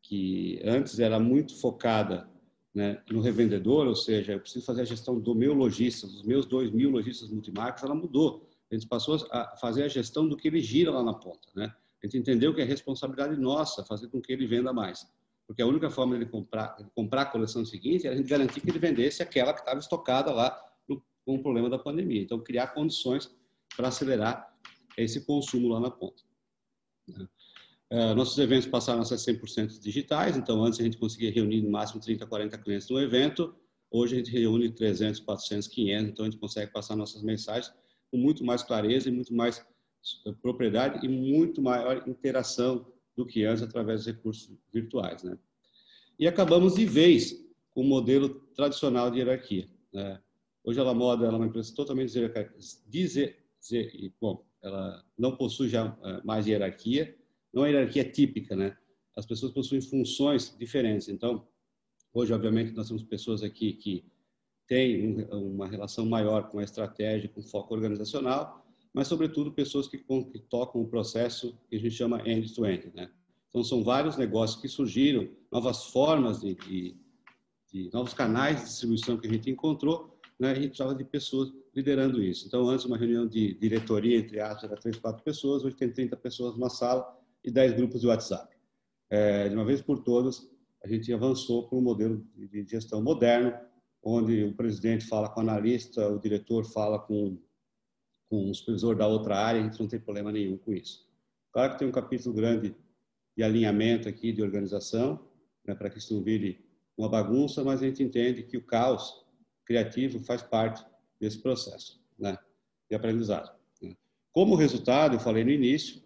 que 0.00 0.60
antes 0.64 0.98
era 1.00 1.18
muito 1.18 1.60
focada 1.60 2.28
né, 2.72 3.02
no 3.10 3.20
revendedor, 3.20 3.86
ou 3.86 3.96
seja, 3.96 4.32
eu 4.32 4.40
preciso 4.40 4.64
fazer 4.64 4.82
a 4.82 4.86
gestão 4.86 5.18
do 5.18 5.34
meu 5.34 5.52
lojista, 5.52 6.06
dos 6.06 6.22
meus 6.22 6.46
dois 6.46 6.70
mil 6.70 6.90
lojistas 6.90 7.28
multimarcas, 7.28 7.82
ela 7.82 7.94
mudou. 7.94 8.48
A 8.70 8.74
gente 8.74 8.86
passou 8.86 9.26
a 9.30 9.56
fazer 9.56 9.82
a 9.82 9.88
gestão 9.88 10.26
do 10.26 10.36
que 10.36 10.48
ele 10.48 10.60
gira 10.60 10.90
lá 10.90 11.02
na 11.02 11.12
ponta. 11.12 11.48
Né? 11.54 11.72
A 12.02 12.06
gente 12.06 12.16
entendeu 12.16 12.54
que 12.54 12.60
é 12.60 12.64
responsabilidade 12.64 13.38
nossa 13.38 13.84
fazer 13.84 14.08
com 14.08 14.20
que 14.20 14.32
ele 14.32 14.46
venda 14.46 14.72
mais. 14.72 15.06
Porque 15.46 15.60
a 15.60 15.66
única 15.66 15.90
forma 15.90 16.18
de 16.18 16.24
comprar, 16.24 16.76
comprar 16.94 17.22
a 17.22 17.26
coleção 17.26 17.64
seguinte 17.64 18.06
era 18.06 18.14
a 18.14 18.18
gente 18.18 18.28
garantir 18.28 18.60
que 18.60 18.70
ele 18.70 18.78
vendesse 18.78 19.22
aquela 19.22 19.52
que 19.52 19.60
estava 19.60 19.78
estocada 19.78 20.32
lá 20.32 20.58
no, 20.88 21.02
com 21.26 21.34
o 21.34 21.42
problema 21.42 21.68
da 21.68 21.78
pandemia. 21.78 22.22
Então, 22.22 22.40
criar 22.40 22.68
condições 22.68 23.30
para 23.76 23.88
acelerar 23.88 24.51
esse 24.96 25.24
consumo 25.24 25.68
lá 25.68 25.80
na 25.80 25.90
ponta. 25.90 26.22
Né? 27.08 27.26
Uh, 27.92 28.14
nossos 28.14 28.38
eventos 28.38 28.66
passaram 28.66 29.02
a 29.02 29.04
ser 29.04 29.16
100% 29.16 29.78
digitais, 29.78 30.36
então 30.36 30.64
antes 30.64 30.80
a 30.80 30.82
gente 30.82 30.96
conseguia 30.96 31.30
reunir 31.30 31.60
no 31.60 31.70
máximo 31.70 32.00
30, 32.00 32.26
40 32.26 32.56
clientes 32.58 32.88
no 32.88 32.98
evento, 32.98 33.54
hoje 33.90 34.14
a 34.14 34.18
gente 34.18 34.30
reúne 34.30 34.70
300, 34.70 35.20
400, 35.20 35.68
500, 35.68 36.08
então 36.08 36.24
a 36.24 36.30
gente 36.30 36.40
consegue 36.40 36.72
passar 36.72 36.96
nossas 36.96 37.22
mensagens 37.22 37.70
com 38.10 38.16
muito 38.16 38.44
mais 38.44 38.62
clareza 38.62 39.10
e 39.10 39.12
muito 39.12 39.34
mais 39.34 39.62
eh, 40.26 40.32
propriedade 40.40 41.04
e 41.04 41.08
muito 41.08 41.60
maior 41.60 42.06
interação 42.08 42.86
do 43.16 43.26
que 43.26 43.44
antes 43.44 43.62
através 43.62 44.00
dos 44.00 44.14
recursos 44.14 44.50
virtuais. 44.72 45.22
Né? 45.22 45.36
E 46.18 46.26
acabamos 46.26 46.74
de 46.74 46.86
vez 46.86 47.44
com 47.70 47.82
o 47.82 47.84
modelo 47.84 48.40
tradicional 48.54 49.10
de 49.10 49.18
hierarquia. 49.18 49.68
Né? 49.92 50.20
Hoje 50.64 50.80
a 50.80 50.82
La 50.82 50.94
Moda 50.94 51.26
é 51.26 51.28
uma 51.28 51.46
empresa 51.46 51.74
totalmente 51.74 52.12
dizer, 52.86 53.36
dizer, 53.60 54.14
bom, 54.20 54.44
ela 54.62 55.04
não 55.18 55.36
possui 55.36 55.68
já 55.68 55.96
eh, 56.04 56.20
mais 56.24 56.46
hierarquia, 56.46 57.16
não 57.52 57.66
é 57.66 57.70
hierarquia 57.70 58.04
típica, 58.04 58.54
né? 58.56 58.76
As 59.16 59.26
pessoas 59.26 59.52
possuem 59.52 59.80
funções 59.80 60.56
diferentes. 60.58 61.08
Então, 61.08 61.46
hoje, 62.14 62.32
obviamente, 62.32 62.72
nós 62.72 62.88
temos 62.88 63.02
pessoas 63.02 63.42
aqui 63.42 63.74
que 63.74 64.04
têm 64.66 65.26
uma 65.30 65.66
relação 65.66 66.06
maior 66.06 66.48
com 66.48 66.58
a 66.58 66.62
estratégia, 66.62 67.28
com 67.28 67.42
foco 67.42 67.74
organizacional, 67.74 68.64
mas, 68.94 69.08
sobretudo, 69.08 69.52
pessoas 69.52 69.88
que, 69.88 69.98
que 69.98 70.38
tocam 70.38 70.80
o 70.80 70.88
processo 70.88 71.58
que 71.68 71.76
a 71.76 71.78
gente 71.78 71.94
chama 71.94 72.26
end-to-end, 72.26 72.86
-end, 72.86 72.94
né? 72.94 73.10
Então, 73.48 73.62
são 73.62 73.84
vários 73.84 74.16
negócios 74.16 74.60
que 74.60 74.68
surgiram, 74.68 75.28
novas 75.50 75.86
formas 75.86 76.40
de, 76.40 76.54
de, 76.54 76.96
de 77.70 77.90
novos 77.92 78.14
canais 78.14 78.60
de 78.60 78.64
distribuição 78.64 79.18
que 79.18 79.26
a 79.26 79.30
gente 79.30 79.50
encontrou, 79.50 80.11
né? 80.38 80.54
Gente 80.54 80.68
precisava 80.68 80.94
de 80.94 81.04
pessoas 81.04 81.52
liderando 81.74 82.22
isso. 82.22 82.46
Então, 82.46 82.68
antes, 82.68 82.84
uma 82.84 82.96
reunião 82.96 83.26
de 83.26 83.54
diretoria, 83.54 84.18
entre 84.18 84.40
aspas, 84.40 84.64
era 84.64 84.80
três, 84.80 84.98
quatro 84.98 85.22
pessoas, 85.22 85.64
hoje 85.64 85.76
tem 85.76 85.90
30 85.90 86.16
pessoas 86.16 86.54
numa 86.54 86.68
sala 86.68 87.18
e 87.44 87.50
10 87.50 87.72
grupos 87.74 88.00
de 88.00 88.06
WhatsApp. 88.06 88.54
É, 89.10 89.48
de 89.48 89.54
uma 89.54 89.64
vez 89.64 89.80
por 89.80 89.98
todas, 90.00 90.50
a 90.82 90.88
gente 90.88 91.12
avançou 91.12 91.68
para 91.68 91.78
um 91.78 91.82
modelo 91.82 92.26
de 92.34 92.64
gestão 92.64 93.02
moderno, 93.02 93.54
onde 94.02 94.44
o 94.44 94.54
presidente 94.54 95.06
fala 95.06 95.28
com 95.28 95.40
o 95.40 95.42
analista, 95.42 96.08
o 96.08 96.18
diretor 96.18 96.64
fala 96.64 96.98
com, 96.98 97.38
com 98.28 98.50
o 98.50 98.54
supervisor 98.54 98.96
da 98.96 99.06
outra 99.06 99.36
área, 99.36 99.60
a 99.60 99.64
gente 99.64 99.78
não 99.78 99.86
tem 99.86 100.00
problema 100.00 100.32
nenhum 100.32 100.56
com 100.56 100.72
isso. 100.72 101.06
Claro 101.52 101.72
que 101.72 101.78
tem 101.78 101.88
um 101.88 101.92
capítulo 101.92 102.34
grande 102.34 102.74
de 103.36 103.42
alinhamento 103.42 104.08
aqui, 104.08 104.32
de 104.32 104.42
organização, 104.42 105.20
né, 105.64 105.74
para 105.74 105.88
que 105.88 105.98
isso 105.98 106.14
não 106.14 106.22
vire 106.22 106.64
uma 106.96 107.08
bagunça, 107.08 107.62
mas 107.62 107.82
a 107.82 107.86
gente 107.86 108.02
entende 108.02 108.42
que 108.42 108.56
o 108.56 108.64
caos 108.64 109.21
criativo 109.72 110.20
faz 110.20 110.42
parte 110.42 110.84
desse 111.18 111.38
processo 111.38 111.98
né, 112.18 112.36
de 112.90 112.94
aprendizado. 112.94 113.50
Né. 113.80 113.96
Como 114.30 114.54
resultado, 114.54 115.16
eu 115.16 115.20
falei 115.20 115.44
no 115.44 115.50
início, 115.50 116.02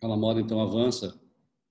a 0.00 0.08
moda 0.08 0.40
então 0.40 0.60
avança 0.60 1.20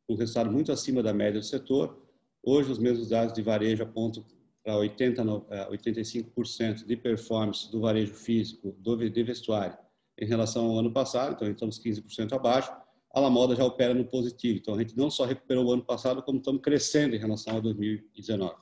com 0.07 0.13
um 0.13 0.17
resultado 0.17 0.49
muito 0.49 0.71
acima 0.71 1.03
da 1.03 1.13
média 1.13 1.41
do 1.41 1.45
setor. 1.45 2.01
Hoje, 2.41 2.71
os 2.71 2.79
mesmos 2.79 3.09
dados 3.09 3.33
de 3.33 3.41
varejo 3.41 3.83
apontam 3.83 4.25
para 4.63 4.77
80, 4.77 5.21
85% 5.69 6.85
de 6.85 6.95
performance 6.95 7.69
do 7.69 7.81
varejo 7.81 8.13
físico 8.13 8.71
do, 8.79 8.95
de 9.09 9.23
vestuário 9.23 9.77
em 10.17 10.25
relação 10.25 10.65
ao 10.65 10.79
ano 10.79 10.93
passado, 10.93 11.33
então 11.33 11.49
estamos 11.49 11.77
15% 11.79 12.31
abaixo. 12.31 12.71
A 13.13 13.19
La 13.19 13.29
Moda 13.29 13.53
já 13.53 13.65
opera 13.65 13.93
no 13.93 14.05
positivo, 14.05 14.59
então 14.59 14.75
a 14.75 14.77
gente 14.77 14.95
não 14.95 15.11
só 15.11 15.25
recuperou 15.25 15.65
o 15.65 15.73
ano 15.73 15.83
passado, 15.83 16.23
como 16.23 16.37
estamos 16.37 16.61
crescendo 16.61 17.15
em 17.15 17.19
relação 17.19 17.57
a 17.57 17.59
2019. 17.59 18.55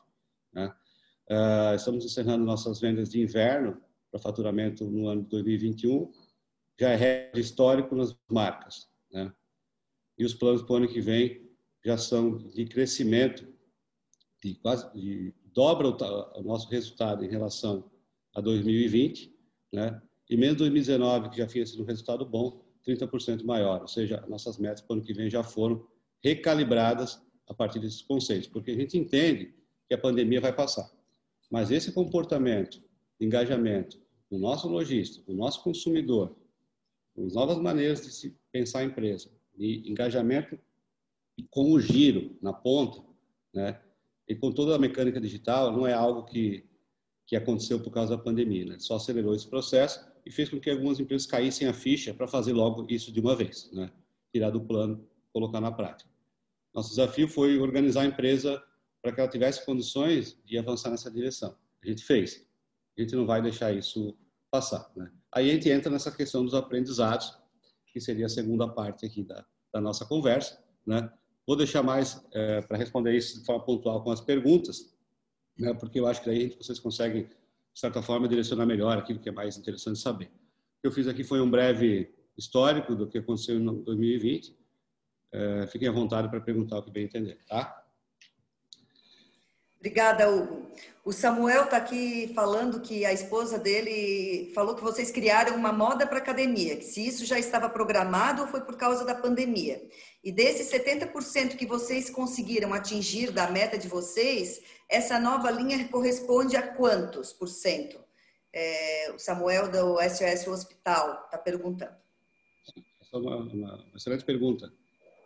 Né? 0.54 0.74
Uh, 1.30 1.76
estamos 1.76 2.04
encerrando 2.04 2.44
nossas 2.44 2.80
vendas 2.80 3.10
de 3.10 3.22
inverno 3.22 3.80
para 4.10 4.20
faturamento 4.20 4.86
no 4.90 5.08
ano 5.08 5.22
de 5.22 5.30
2021, 5.30 6.12
já 6.80 6.90
é 6.90 6.96
recorde 6.96 7.40
histórico 7.40 7.96
nas 7.96 8.18
marcas. 8.28 8.90
Né? 9.12 9.32
E 10.18 10.26
os 10.26 10.34
planos 10.34 10.64
para 10.64 10.74
o 10.74 10.76
ano 10.78 10.88
que 10.88 11.00
vem 11.00 11.48
já 11.86 11.98
são 11.98 12.38
de 12.38 12.66
crescimento, 12.66 13.48
de 14.44 14.56
quase 14.56 14.92
de, 14.94 15.34
dobra 15.54 15.88
o, 15.88 16.40
o 16.40 16.44
nosso 16.44 16.68
resultado 16.70 17.24
em 17.24 17.30
relação 17.30 17.92
a 18.34 18.42
2020, 18.42 19.32
né? 19.72 20.02
e 20.28 20.36
mesmo 20.36 20.58
2019, 20.58 21.30
que 21.30 21.38
já 21.38 21.46
tinha 21.46 21.66
sido 21.66 21.84
um 21.84 21.86
resultado 21.86 22.26
bom, 22.26 22.66
30% 22.88 23.44
maior. 23.44 23.82
Ou 23.82 23.88
seja, 23.88 24.26
nossas 24.28 24.58
metas 24.58 24.82
para 24.82 24.96
o 24.96 24.98
ano 24.98 25.06
que 25.06 25.14
vem 25.14 25.30
já 25.30 25.44
foram 25.44 25.86
recalibradas 26.24 27.22
a 27.48 27.54
partir 27.54 27.80
desses 27.80 28.02
conceitos, 28.02 28.48
porque 28.48 28.72
a 28.72 28.76
gente 28.76 28.98
entende 28.98 29.54
que 29.88 29.94
a 29.94 29.98
pandemia 29.98 30.42
vai 30.42 30.54
passar. 30.54 30.90
Mas 31.50 31.72
esse 31.72 31.92
comportamento 31.92 32.82
engajamento 33.20 34.00
do 34.30 34.38
nosso 34.38 34.68
lojista, 34.68 35.22
do 35.24 35.34
nosso 35.34 35.64
consumidor, 35.64 36.36
com 37.14 37.28
novas 37.28 37.58
maneiras 37.58 38.02
de 38.02 38.14
se 38.14 38.38
pensar 38.52 38.80
a 38.80 38.84
empresa, 38.86 39.30
de 39.58 39.84
engajamento 39.90 40.58
com 41.50 41.72
o 41.72 41.80
giro 41.80 42.38
na 42.42 42.54
ponta, 42.54 43.04
né? 43.54 43.82
E 44.28 44.36
com 44.36 44.52
toda 44.52 44.76
a 44.76 44.80
mecânica 44.80 45.20
digital, 45.20 45.72
não 45.72 45.88
é 45.88 45.94
algo 45.94 46.26
que 46.26 46.70
que 47.30 47.36
aconteceu 47.36 47.80
por 47.80 47.92
causa 47.92 48.18
da 48.18 48.24
pandemia, 48.24 48.66
né? 48.66 48.80
Só 48.80 48.96
acelerou 48.96 49.36
esse 49.36 49.48
processo 49.48 50.04
e 50.26 50.32
fez 50.32 50.50
com 50.50 50.60
que 50.60 50.68
algumas 50.68 51.00
empresas 51.00 51.28
caíssem 51.28 51.68
a 51.68 51.74
ficha 51.74 52.12
para 52.12 52.28
fazer 52.28 52.54
logo 52.54 52.88
isso 52.90 53.12
de 53.12 53.20
uma 53.20 53.36
vez, 53.36 53.70
né? 53.72 53.92
Tirar 54.34 54.50
do 54.50 54.60
plano, 54.60 55.08
colocar 55.32 55.62
na 55.62 55.72
prática. 55.72 56.10
Nosso 56.74 56.90
desafio 56.90 57.28
foi 57.28 57.60
organizar 57.60 58.02
a 58.02 58.06
empresa 58.06 58.60
para 59.02 59.14
que 59.14 59.20
ela 59.20 59.30
tivesse 59.30 59.66
condições 59.66 60.38
de 60.46 60.58
avançar 60.58 60.90
nessa 60.90 61.10
direção. 61.10 61.56
A 61.84 61.88
gente 61.88 62.04
fez 62.04 62.48
a 63.00 63.02
gente 63.02 63.16
não 63.16 63.26
vai 63.26 63.42
deixar 63.42 63.72
isso 63.72 64.18
passar. 64.52 64.92
Né? 64.96 65.10
Aí 65.34 65.50
a 65.50 65.54
gente 65.54 65.70
entra 65.70 65.92
nessa 65.92 66.12
questão 66.12 66.44
dos 66.44 66.54
aprendizados, 66.54 67.38
que 67.88 68.00
seria 68.00 68.26
a 68.26 68.30
segunda 68.30 68.68
parte 68.68 69.06
aqui 69.06 69.24
da, 69.24 69.46
da 69.74 69.80
nossa 69.80 70.06
conversa. 70.06 70.62
Né? 70.86 71.10
Vou 71.48 71.56
deixar 71.56 71.82
mais 71.82 72.24
é, 72.34 72.62
para 72.62 72.78
responder 72.78 73.16
isso 73.16 73.40
de 73.40 73.46
forma 73.46 73.64
pontual 73.64 74.04
com 74.04 74.12
as 74.12 74.22
perguntas, 74.22 74.94
né? 75.58 75.74
porque 75.74 76.00
eu 76.00 76.08
acho 76.08 76.22
que 76.22 76.30
aí 76.30 76.50
vocês 76.50 76.80
conseguem, 76.80 77.24
de 77.24 77.80
certa 77.80 78.02
forma, 78.02 78.28
direcionar 78.28 78.66
melhor 78.66 78.98
aquilo 78.98 79.20
que 79.20 79.30
é 79.30 79.32
mais 79.32 79.58
interessante 79.58 80.00
saber. 80.00 80.26
O 80.26 80.82
que 80.82 80.88
eu 80.88 80.92
fiz 80.92 81.08
aqui 81.08 81.24
foi 81.24 81.42
um 81.42 81.50
breve 81.50 82.14
histórico 82.38 82.96
do 82.96 83.08
que 83.08 83.18
aconteceu 83.18 83.58
em 83.58 83.84
2020. 83.84 84.58
É, 85.32 85.68
fiquem 85.68 85.88
à 85.88 85.92
vontade 85.92 86.28
para 86.30 86.42
perguntar 86.42 86.80
o 86.80 86.84
que 86.84 86.92
bem 86.92 87.06
entender, 87.06 87.38
tá? 87.48 87.79
Obrigada, 89.80 90.30
Hugo. 90.30 90.70
O 91.06 91.14
Samuel 91.14 91.64
está 91.64 91.78
aqui 91.78 92.32
falando 92.36 92.82
que 92.82 93.06
a 93.06 93.14
esposa 93.14 93.58
dele 93.58 94.52
falou 94.54 94.76
que 94.76 94.84
vocês 94.84 95.10
criaram 95.10 95.56
uma 95.56 95.72
moda 95.72 96.06
para 96.06 96.18
academia, 96.18 96.76
que 96.76 96.84
se 96.84 97.08
isso 97.08 97.26
já 97.26 97.40
estava 97.40 97.70
programado 97.70 98.42
ou 98.42 98.48
foi 98.50 98.60
por 98.62 98.76
causa 98.76 99.06
da 99.06 99.16
pandemia. 99.16 99.82
E 100.22 100.34
desses 100.34 100.70
70% 100.70 101.56
que 101.56 101.66
vocês 101.66 102.10
conseguiram 102.10 102.74
atingir 102.74 103.32
da 103.32 103.50
meta 103.50 103.78
de 103.78 103.88
vocês, 103.88 104.62
essa 104.90 105.18
nova 105.18 105.50
linha 105.50 105.88
corresponde 105.88 106.58
a 106.58 106.76
quantos 106.76 107.32
por 107.32 107.48
cento? 107.48 107.98
É, 108.52 109.12
o 109.16 109.18
Samuel 109.18 109.72
do 109.72 109.98
SOS 110.02 110.46
Hospital 110.46 111.24
está 111.24 111.38
perguntando. 111.38 111.96
Essa 113.02 113.16
é 113.16 113.18
uma, 113.18 113.38
uma 113.38 113.86
excelente 113.96 114.26
pergunta. 114.26 114.72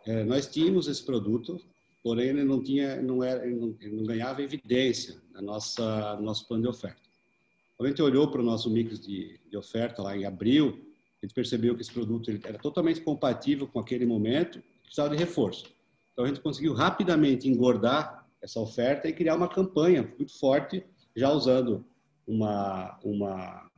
É, 0.06 0.22
nós 0.22 0.46
tínhamos 0.46 0.86
esse 0.86 1.02
produto, 1.02 1.60
porém 2.04 2.28
ele 2.28 2.44
não 2.44 2.62
tinha, 2.62 3.00
não 3.00 3.24
era, 3.24 3.46
não, 3.46 3.74
não 3.80 4.04
ganhava 4.04 4.42
evidência 4.42 5.16
na 5.32 5.40
nossa 5.40 6.14
no 6.16 6.22
nosso 6.22 6.46
plano 6.46 6.62
de 6.62 6.68
oferta. 6.68 7.00
Quando 7.76 7.86
a 7.86 7.90
gente 7.90 8.02
olhou 8.02 8.30
para 8.30 8.42
o 8.42 8.44
nosso 8.44 8.68
mix 8.70 9.00
de, 9.00 9.40
de 9.50 9.56
oferta 9.56 10.02
lá 10.02 10.14
em 10.14 10.26
abril, 10.26 10.86
a 11.20 11.26
gente 11.26 11.34
percebeu 11.34 11.74
que 11.74 11.80
esse 11.80 11.92
produto 11.92 12.30
era 12.30 12.58
totalmente 12.58 13.00
compatível 13.00 13.66
com 13.66 13.80
aquele 13.80 14.04
momento, 14.04 14.62
precisava 14.82 15.16
de 15.16 15.16
reforço. 15.16 15.64
Então 16.12 16.26
a 16.26 16.28
gente 16.28 16.40
conseguiu 16.40 16.74
rapidamente 16.74 17.48
engordar 17.48 18.28
essa 18.42 18.60
oferta 18.60 19.08
e 19.08 19.12
criar 19.12 19.34
uma 19.34 19.48
campanha 19.48 20.02
muito 20.18 20.38
forte, 20.38 20.84
já 21.16 21.32
usando 21.32 21.86
uma 22.26 23.00
uma, 23.02 23.70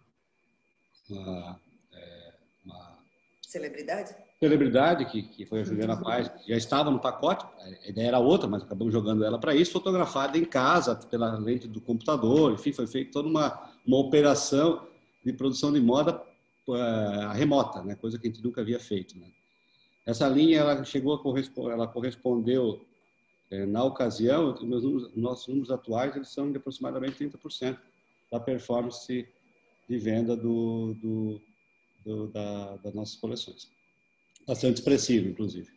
uma, 1.08 1.60
é, 1.92 2.34
uma 2.64 2.98
celebridade 3.40 4.25
celebridade, 4.38 5.06
que, 5.06 5.22
que 5.22 5.46
foi 5.46 5.60
a 5.60 5.64
Juliana 5.64 5.96
Paz, 5.96 6.30
já 6.46 6.56
estava 6.56 6.90
no 6.90 7.00
pacote, 7.00 7.46
a 7.84 7.88
ideia 7.88 8.08
era 8.08 8.18
outra, 8.18 8.48
mas 8.48 8.62
acabamos 8.62 8.92
jogando 8.92 9.24
ela 9.24 9.38
para 9.38 9.54
isso, 9.54 9.72
fotografada 9.72 10.36
em 10.36 10.44
casa, 10.44 10.94
pela 10.94 11.38
lente 11.38 11.66
do 11.66 11.80
computador, 11.80 12.52
enfim, 12.52 12.72
foi 12.72 12.86
feita 12.86 13.12
toda 13.12 13.28
uma, 13.28 13.72
uma 13.86 13.96
operação 13.96 14.86
de 15.24 15.32
produção 15.32 15.72
de 15.72 15.80
moda 15.80 16.22
uh, 16.68 17.32
remota, 17.32 17.82
né? 17.82 17.94
coisa 17.94 18.18
que 18.18 18.28
a 18.28 18.30
gente 18.30 18.44
nunca 18.44 18.60
havia 18.60 18.78
feito. 18.78 19.18
Né? 19.18 19.26
Essa 20.04 20.28
linha, 20.28 20.58
ela 20.58 20.84
chegou 20.84 21.14
a 21.14 21.22
corresponder, 21.22 21.72
ela 21.72 21.88
correspondeu, 21.88 22.84
eh, 23.50 23.64
na 23.64 23.82
ocasião, 23.84 24.54
números, 24.54 25.14
nossos 25.16 25.48
números 25.48 25.70
atuais, 25.70 26.14
eles 26.14 26.28
são 26.28 26.50
de 26.50 26.58
aproximadamente 26.58 27.24
30% 27.24 27.78
da 28.30 28.38
performance 28.38 29.26
de 29.88 29.98
venda 29.98 30.36
do, 30.36 30.94
do, 30.94 31.40
do 32.04 32.26
da, 32.28 32.76
das 32.76 32.94
nossas 32.94 33.16
coleções. 33.16 33.68
Bastante 34.46 34.76
expressivo, 34.76 35.28
inclusive. 35.28 35.68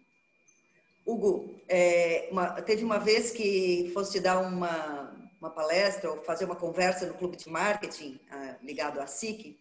Hugo, 1.05 1.59
é, 1.67 2.29
uma, 2.31 2.61
teve 2.61 2.83
uma 2.83 2.99
vez 2.99 3.31
que 3.31 3.89
fosse 3.93 4.19
dar 4.19 4.39
uma, 4.39 5.11
uma 5.39 5.49
palestra 5.49 6.11
ou 6.11 6.23
fazer 6.23 6.45
uma 6.45 6.55
conversa 6.55 7.07
no 7.07 7.15
clube 7.15 7.35
de 7.35 7.49
marketing 7.49 8.19
ah, 8.29 8.57
ligado 8.61 8.99
à 8.99 9.07
SIC 9.07 9.57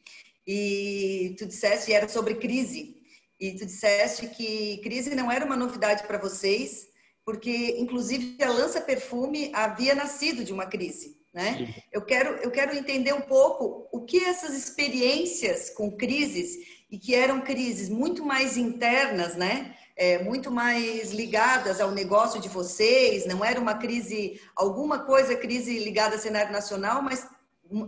e 0.47 1.35
tu 1.39 1.47
disseste, 1.47 1.93
era 1.93 2.09
sobre 2.09 2.35
crise, 2.35 2.97
e 3.39 3.53
tu 3.53 3.67
disseste 3.67 4.27
que 4.29 4.79
crise 4.79 5.15
não 5.15 5.31
era 5.31 5.45
uma 5.45 5.57
novidade 5.57 6.05
para 6.07 6.17
vocês, 6.17 6.89
porque 7.23 7.77
inclusive 7.79 8.43
a 8.43 8.51
Lança 8.51 8.81
Perfume 8.81 9.51
havia 9.55 9.95
nascido 9.95 10.43
de 10.43 10.53
uma 10.53 10.65
crise. 10.65 11.19
Né? 11.35 11.75
Eu 11.93 12.01
quero, 12.03 12.31
eu 12.43 12.51
quero 12.51 12.75
entender 12.75 13.13
um 13.13 13.21
pouco 13.21 13.87
o 13.93 14.07
que 14.07 14.25
essas 14.25 14.57
experiências 14.57 15.69
com 15.71 15.93
crises 15.93 16.78
e 16.91 16.99
que 16.99 17.15
eram 17.15 17.41
crises 17.41 17.89
muito 17.89 18.25
mais 18.25 18.57
internas, 18.57 19.37
né? 19.37 19.75
É, 19.97 20.23
muito 20.23 20.51
mais 20.51 21.13
ligadas 21.13 21.81
ao 21.81 21.91
negócio 21.91 22.41
de 22.41 22.49
vocês, 22.49 23.27
não 23.27 23.45
era 23.45 23.61
uma 23.61 23.75
crise, 23.75 24.41
alguma 24.55 25.01
coisa 25.01 25.35
crise 25.35 25.79
ligada 25.81 26.15
ao 26.15 26.21
cenário 26.21 26.53
nacional, 26.53 27.03
mas 27.03 27.29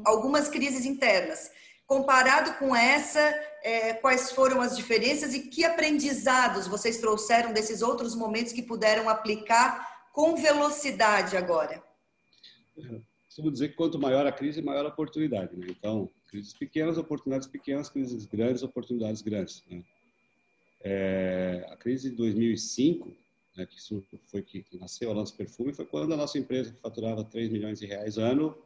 algumas 0.04 0.48
crises 0.48 0.84
internas. 0.84 1.50
Comparado 1.86 2.54
com 2.58 2.74
essa, 2.74 3.20
é, 3.62 3.94
quais 3.94 4.32
foram 4.32 4.60
as 4.60 4.76
diferenças 4.76 5.34
e 5.34 5.48
que 5.48 5.64
aprendizados 5.64 6.66
vocês 6.66 6.98
trouxeram 6.98 7.52
desses 7.52 7.80
outros 7.80 8.14
momentos 8.14 8.52
que 8.52 8.62
puderam 8.62 9.08
aplicar 9.08 10.08
com 10.12 10.36
velocidade 10.36 11.36
agora? 11.36 11.82
Costumo 13.26 13.50
dizer 13.50 13.68
que 13.68 13.76
quanto 13.76 13.98
maior 13.98 14.26
a 14.26 14.32
crise, 14.32 14.60
maior 14.60 14.84
a 14.84 14.88
oportunidade. 14.88 15.56
Né? 15.56 15.66
Então, 15.70 16.10
Crises 16.30 16.52
pequenas, 16.52 16.96
oportunidades 16.96 17.48
pequenas, 17.48 17.88
crises 17.88 18.24
grandes, 18.24 18.62
oportunidades 18.62 19.20
grandes. 19.20 19.64
Né? 19.68 19.82
É, 20.82 21.66
a 21.68 21.76
crise 21.76 22.10
de 22.10 22.16
2005, 22.16 23.12
né, 23.56 23.66
que 23.66 23.76
foi 24.30 24.42
que 24.42 24.64
nasceu 24.78 25.10
a 25.10 25.14
nossa 25.14 25.34
perfume, 25.34 25.74
foi 25.74 25.84
quando 25.84 26.14
a 26.14 26.16
nossa 26.16 26.38
empresa, 26.38 26.72
que 26.72 26.80
faturava 26.80 27.24
3 27.24 27.50
milhões 27.50 27.80
de 27.80 27.86
reais 27.86 28.16
ano, 28.16 28.56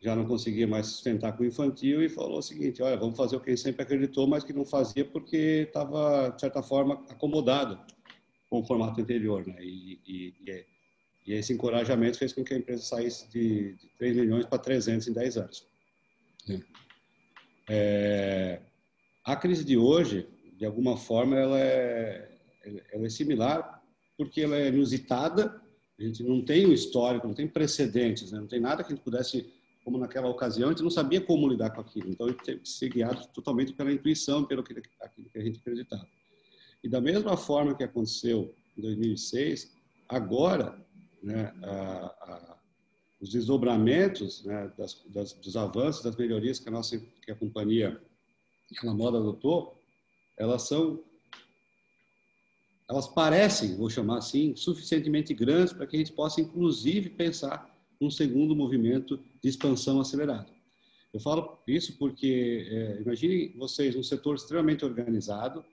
já 0.00 0.14
não 0.14 0.24
conseguia 0.24 0.66
mais 0.66 0.86
sustentar 0.86 1.36
com 1.36 1.42
o 1.42 1.46
infantil 1.46 2.02
e 2.02 2.08
falou 2.08 2.38
o 2.38 2.42
seguinte, 2.42 2.80
olha, 2.82 2.96
vamos 2.96 3.16
fazer 3.16 3.36
o 3.36 3.40
que 3.40 3.50
a 3.50 3.54
gente 3.54 3.62
sempre 3.62 3.82
acreditou, 3.82 4.26
mas 4.28 4.44
que 4.44 4.52
não 4.52 4.64
fazia 4.64 5.04
porque 5.04 5.64
estava, 5.66 6.30
de 6.30 6.40
certa 6.40 6.62
forma, 6.62 7.04
acomodado 7.10 7.78
com 8.48 8.60
o 8.60 8.64
formato 8.64 9.00
anterior. 9.00 9.44
Né? 9.46 9.56
E, 9.58 10.00
e, 10.06 10.34
e, 10.46 10.66
e, 11.26 11.34
esse 11.34 11.52
encorajamento 11.52 12.18
fez 12.18 12.32
com 12.32 12.44
que 12.44 12.54
a 12.54 12.58
empresa 12.58 12.82
saísse 12.82 13.28
de, 13.28 13.74
de 13.74 13.88
3 13.98 14.16
milhões 14.16 14.46
para 14.46 14.58
300 14.58 15.08
em 15.08 15.12
10 15.12 15.36
anos. 15.36 15.66
É, 17.68 18.60
a 19.24 19.36
crise 19.36 19.64
de 19.64 19.76
hoje, 19.76 20.26
de 20.56 20.64
alguma 20.64 20.96
forma, 20.96 21.36
ela 21.36 21.60
é, 21.60 22.30
ela 22.92 23.06
é 23.06 23.10
similar 23.10 23.78
porque 24.16 24.40
ela 24.40 24.56
é 24.56 24.68
inusitada, 24.68 25.62
a 25.98 26.02
gente 26.02 26.22
não 26.24 26.44
tem 26.44 26.66
um 26.66 26.72
histórico, 26.72 27.26
não 27.26 27.34
tem 27.34 27.46
precedentes, 27.46 28.32
né? 28.32 28.40
não 28.40 28.48
tem 28.48 28.60
nada 28.60 28.82
que 28.82 28.92
a 28.92 28.96
gente 28.96 29.04
pudesse, 29.04 29.48
como 29.84 29.96
naquela 29.96 30.28
ocasião, 30.28 30.68
a 30.68 30.72
gente 30.72 30.82
não 30.82 30.90
sabia 30.90 31.20
como 31.20 31.48
lidar 31.48 31.70
com 31.70 31.80
aquilo. 31.80 32.10
Então, 32.10 32.26
a 32.26 32.30
gente 32.30 32.42
teve 32.42 32.60
que 32.60 32.68
ser 32.68 32.88
guiado 32.88 33.26
totalmente 33.28 33.72
pela 33.72 33.92
intuição, 33.92 34.44
pelo 34.44 34.62
que, 34.64 34.74
aquilo 35.00 35.28
que 35.30 35.38
a 35.38 35.42
gente 35.42 35.60
acreditava. 35.60 36.06
E 36.82 36.88
da 36.88 37.00
mesma 37.00 37.36
forma 37.36 37.76
que 37.76 37.84
aconteceu 37.84 38.54
em 38.76 38.82
2006, 38.82 39.72
agora, 40.08 40.76
né, 41.22 41.52
a, 41.62 42.06
a 42.22 42.57
os 43.20 43.30
desdobramentos 43.30 44.44
né, 44.44 44.72
das, 44.76 45.02
das, 45.08 45.32
dos 45.32 45.56
avanços, 45.56 46.02
das 46.02 46.16
melhorias 46.16 46.58
que 46.58 46.68
a 46.68 46.72
nossa 46.72 46.98
que 46.98 47.32
a 47.32 47.34
companhia, 47.34 48.00
que 48.68 48.86
a 48.86 48.94
moda 48.94 49.18
adotou, 49.18 49.76
elas 50.36 50.62
são, 50.62 51.02
elas 52.88 53.08
parecem, 53.08 53.76
vou 53.76 53.90
chamar 53.90 54.18
assim, 54.18 54.54
suficientemente 54.54 55.34
grandes 55.34 55.72
para 55.72 55.86
que 55.86 55.96
a 55.96 55.98
gente 55.98 56.12
possa, 56.12 56.40
inclusive, 56.40 57.10
pensar 57.10 57.76
num 58.00 58.10
segundo 58.10 58.54
movimento 58.54 59.18
de 59.42 59.48
expansão 59.48 60.00
acelerado. 60.00 60.52
Eu 61.12 61.20
falo 61.20 61.58
isso 61.66 61.98
porque, 61.98 62.66
é, 62.70 63.00
imagine 63.00 63.48
vocês 63.56 63.96
um 63.96 64.02
setor 64.02 64.36
extremamente 64.36 64.84
organizado, 64.84 65.64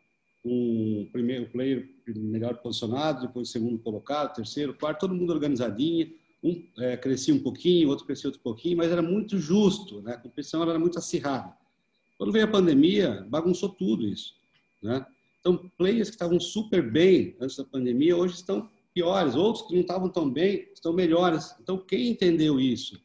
um 0.43 1.07
primeiro 1.11 1.49
player 1.49 1.89
melhor 2.07 2.57
posicionado, 2.57 3.27
depois 3.27 3.49
segundo 3.49 3.77
colocado, 3.79 4.35
terceiro, 4.35 4.73
quarto, 4.73 5.01
todo 5.01 5.15
mundo 5.15 5.33
organizadinho, 5.33 6.13
um 6.45 6.63
é, 6.77 6.95
crescia 6.95 7.33
um 7.33 7.39
pouquinho, 7.39 7.89
outro 7.89 8.05
crescia 8.05 8.27
outro 8.27 8.41
pouquinho, 8.41 8.77
mas 8.77 8.91
era 8.91 9.01
muito 9.01 9.39
justo, 9.39 10.01
né? 10.01 10.13
a 10.13 10.17
competição 10.17 10.61
era 10.61 10.77
muito 10.77 10.99
acirrada. 10.99 11.51
Quando 12.17 12.31
veio 12.31 12.45
a 12.45 12.49
pandemia, 12.49 13.25
bagunçou 13.29 13.69
tudo 13.69 14.07
isso. 14.07 14.35
Né? 14.81 15.05
Então, 15.39 15.69
players 15.77 16.09
que 16.09 16.15
estavam 16.15 16.39
super 16.39 16.81
bem 16.91 17.35
antes 17.39 17.57
da 17.57 17.63
pandemia, 17.63 18.15
hoje 18.15 18.35
estão 18.35 18.69
piores. 18.93 19.35
Outros 19.35 19.67
que 19.67 19.73
não 19.73 19.81
estavam 19.81 20.09
tão 20.09 20.29
bem, 20.29 20.69
estão 20.73 20.93
melhores. 20.93 21.55
Então, 21.61 21.77
quem 21.77 22.09
entendeu 22.09 22.59
isso 22.59 22.99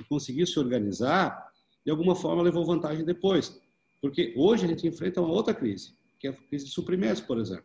e 0.00 0.04
conseguiu 0.04 0.46
se 0.46 0.58
organizar, 0.58 1.52
de 1.84 1.90
alguma 1.90 2.14
forma 2.14 2.42
levou 2.42 2.64
vantagem 2.64 3.04
depois. 3.04 3.60
Porque 4.00 4.32
hoje 4.36 4.64
a 4.64 4.68
gente 4.68 4.86
enfrenta 4.86 5.20
uma 5.20 5.32
outra 5.32 5.52
crise, 5.52 5.94
que 6.18 6.28
é 6.28 6.30
a 6.30 6.32
crise 6.32 6.66
de 6.66 6.70
suprimentos, 6.70 7.20
por 7.20 7.38
exemplo. 7.38 7.64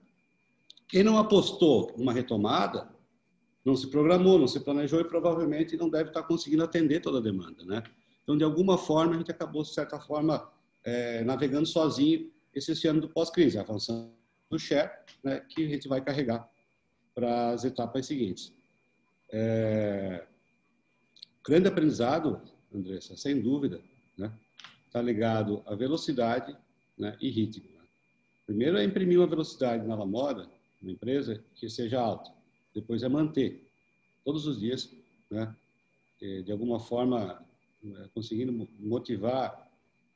Quem 0.87 1.03
não 1.03 1.17
apostou 1.17 1.93
numa 1.97 2.11
retomada, 2.11 2.89
não 3.63 3.75
se 3.75 3.87
programou, 3.87 4.39
não 4.39 4.47
se 4.47 4.59
planejou 4.59 4.99
e 4.99 5.03
provavelmente 5.03 5.77
não 5.77 5.89
deve 5.89 6.09
estar 6.09 6.23
conseguindo 6.23 6.63
atender 6.63 6.99
toda 6.99 7.19
a 7.19 7.21
demanda, 7.21 7.63
né? 7.63 7.83
Então, 8.23 8.37
de 8.37 8.43
alguma 8.43 8.77
forma, 8.77 9.13
a 9.13 9.17
gente 9.17 9.31
acabou, 9.31 9.63
de 9.63 9.73
certa 9.73 9.99
forma, 9.99 10.49
é, 10.83 11.23
navegando 11.23 11.65
sozinho 11.65 12.31
esse 12.53 12.87
ano 12.87 13.01
do 13.01 13.09
pós-crise, 13.09 13.57
avançando 13.57 14.11
do 14.49 14.59
share, 14.59 14.91
né, 15.23 15.39
que 15.47 15.65
a 15.65 15.67
gente 15.69 15.87
vai 15.87 16.01
carregar 16.01 16.47
para 17.15 17.51
as 17.51 17.63
etapas 17.63 18.05
seguintes. 18.05 18.53
É, 19.31 20.25
grande 21.45 21.67
aprendizado, 21.67 22.41
Andressa, 22.73 23.15
sem 23.15 23.39
dúvida, 23.39 23.81
né, 24.17 24.31
está 24.85 25.01
ligado 25.01 25.63
à 25.65 25.73
velocidade 25.73 26.55
né, 26.97 27.15
e 27.21 27.29
ritmo. 27.29 27.65
Né? 27.65 27.83
Primeiro 28.45 28.77
é 28.77 28.83
imprimir 28.83 29.19
uma 29.19 29.27
velocidade 29.27 29.87
na 29.87 29.95
moda, 30.05 30.49
na 30.81 30.91
empresa, 30.91 31.41
que 31.55 31.69
seja 31.69 31.99
alta 31.99 32.40
depois 32.73 33.03
é 33.03 33.09
manter 33.09 33.67
todos 34.23 34.47
os 34.47 34.59
dias, 34.59 34.89
né? 35.29 35.55
de 36.19 36.51
alguma 36.51 36.79
forma 36.79 37.43
é, 37.83 38.07
conseguindo 38.13 38.67
motivar, 38.79 39.67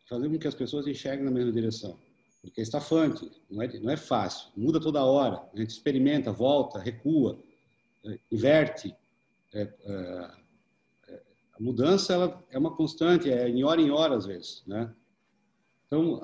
fazer 0.07 0.29
com 0.29 0.37
que 0.37 0.47
as 0.47 0.53
pessoas 0.53 0.85
enxerguem 0.85 1.25
na 1.25 1.31
mesma 1.31 1.51
direção. 1.51 1.97
Porque 2.41 2.61
é 2.61 2.63
estafante, 2.63 3.31
não 3.49 3.63
é, 3.63 3.79
não 3.79 3.89
é 3.89 3.97
fácil, 3.97 4.51
muda 4.55 4.79
toda 4.79 5.03
hora, 5.03 5.41
a 5.51 5.57
gente 5.57 5.71
experimenta, 5.71 6.31
volta, 6.31 6.77
recua, 6.77 7.39
é, 8.05 8.19
inverte, 8.31 8.95
é, 9.51 9.61
é, 9.83 10.31
a 11.53 11.59
mudança 11.59 12.13
ela 12.13 12.43
é 12.51 12.57
uma 12.59 12.75
constante, 12.75 13.31
é 13.31 13.49
em 13.49 13.63
hora 13.63 13.81
em 13.81 13.89
hora 13.89 14.15
às 14.15 14.27
vezes, 14.27 14.61
né? 14.67 14.93
Então, 15.87 16.21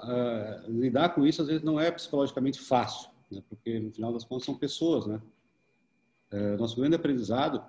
lidar 0.67 1.09
com 1.15 1.25
isso 1.25 1.41
às 1.41 1.47
vezes 1.47 1.63
não 1.63 1.79
é 1.79 1.89
psicologicamente 1.89 2.59
fácil, 2.59 3.09
né? 3.31 3.41
porque 3.47 3.79
no 3.79 3.91
final 3.91 4.11
das 4.11 4.25
contas 4.25 4.45
são 4.45 4.57
pessoas, 4.57 5.05
né? 5.05 5.21
Uh, 6.31 6.57
nosso 6.57 6.75
grande 6.75 6.95
aprendizado 6.95 7.63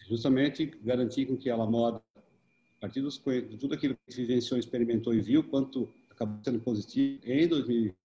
é 0.00 0.08
justamente 0.08 0.66
garantir 0.82 1.26
com 1.26 1.36
que 1.36 1.50
ela 1.50 1.66
moda, 1.66 2.00
a 2.16 2.80
partir 2.80 3.00
dos, 3.00 3.20
de 3.24 3.56
tudo 3.56 3.74
aquilo 3.74 3.96
que 4.06 4.14
vivenciou, 4.14 4.58
experimentou 4.58 5.14
e 5.14 5.20
viu, 5.20 5.42
quanto 5.42 5.92
acabou 6.10 6.38
sendo 6.44 6.60
positivo 6.60 7.20
em 7.24 7.48
2020, 7.48 7.96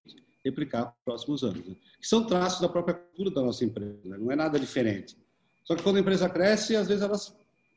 replicar 0.43 0.85
para 0.85 0.91
os 0.91 1.03
próximos 1.03 1.43
anos. 1.43 1.67
Né? 1.67 1.75
Que 1.99 2.07
são 2.07 2.25
traços 2.25 2.61
da 2.61 2.69
própria 2.69 2.95
cultura 2.95 3.31
da 3.31 3.41
nossa 3.43 3.63
empresa, 3.63 3.99
né? 4.05 4.17
não 4.17 4.31
é 4.31 4.35
nada 4.35 4.59
diferente. 4.59 5.15
Só 5.63 5.75
que 5.75 5.83
quando 5.83 5.97
a 5.97 5.99
empresa 5.99 6.29
cresce, 6.29 6.75
às 6.75 6.87
vezes 6.87 7.03
ela, 7.03 7.17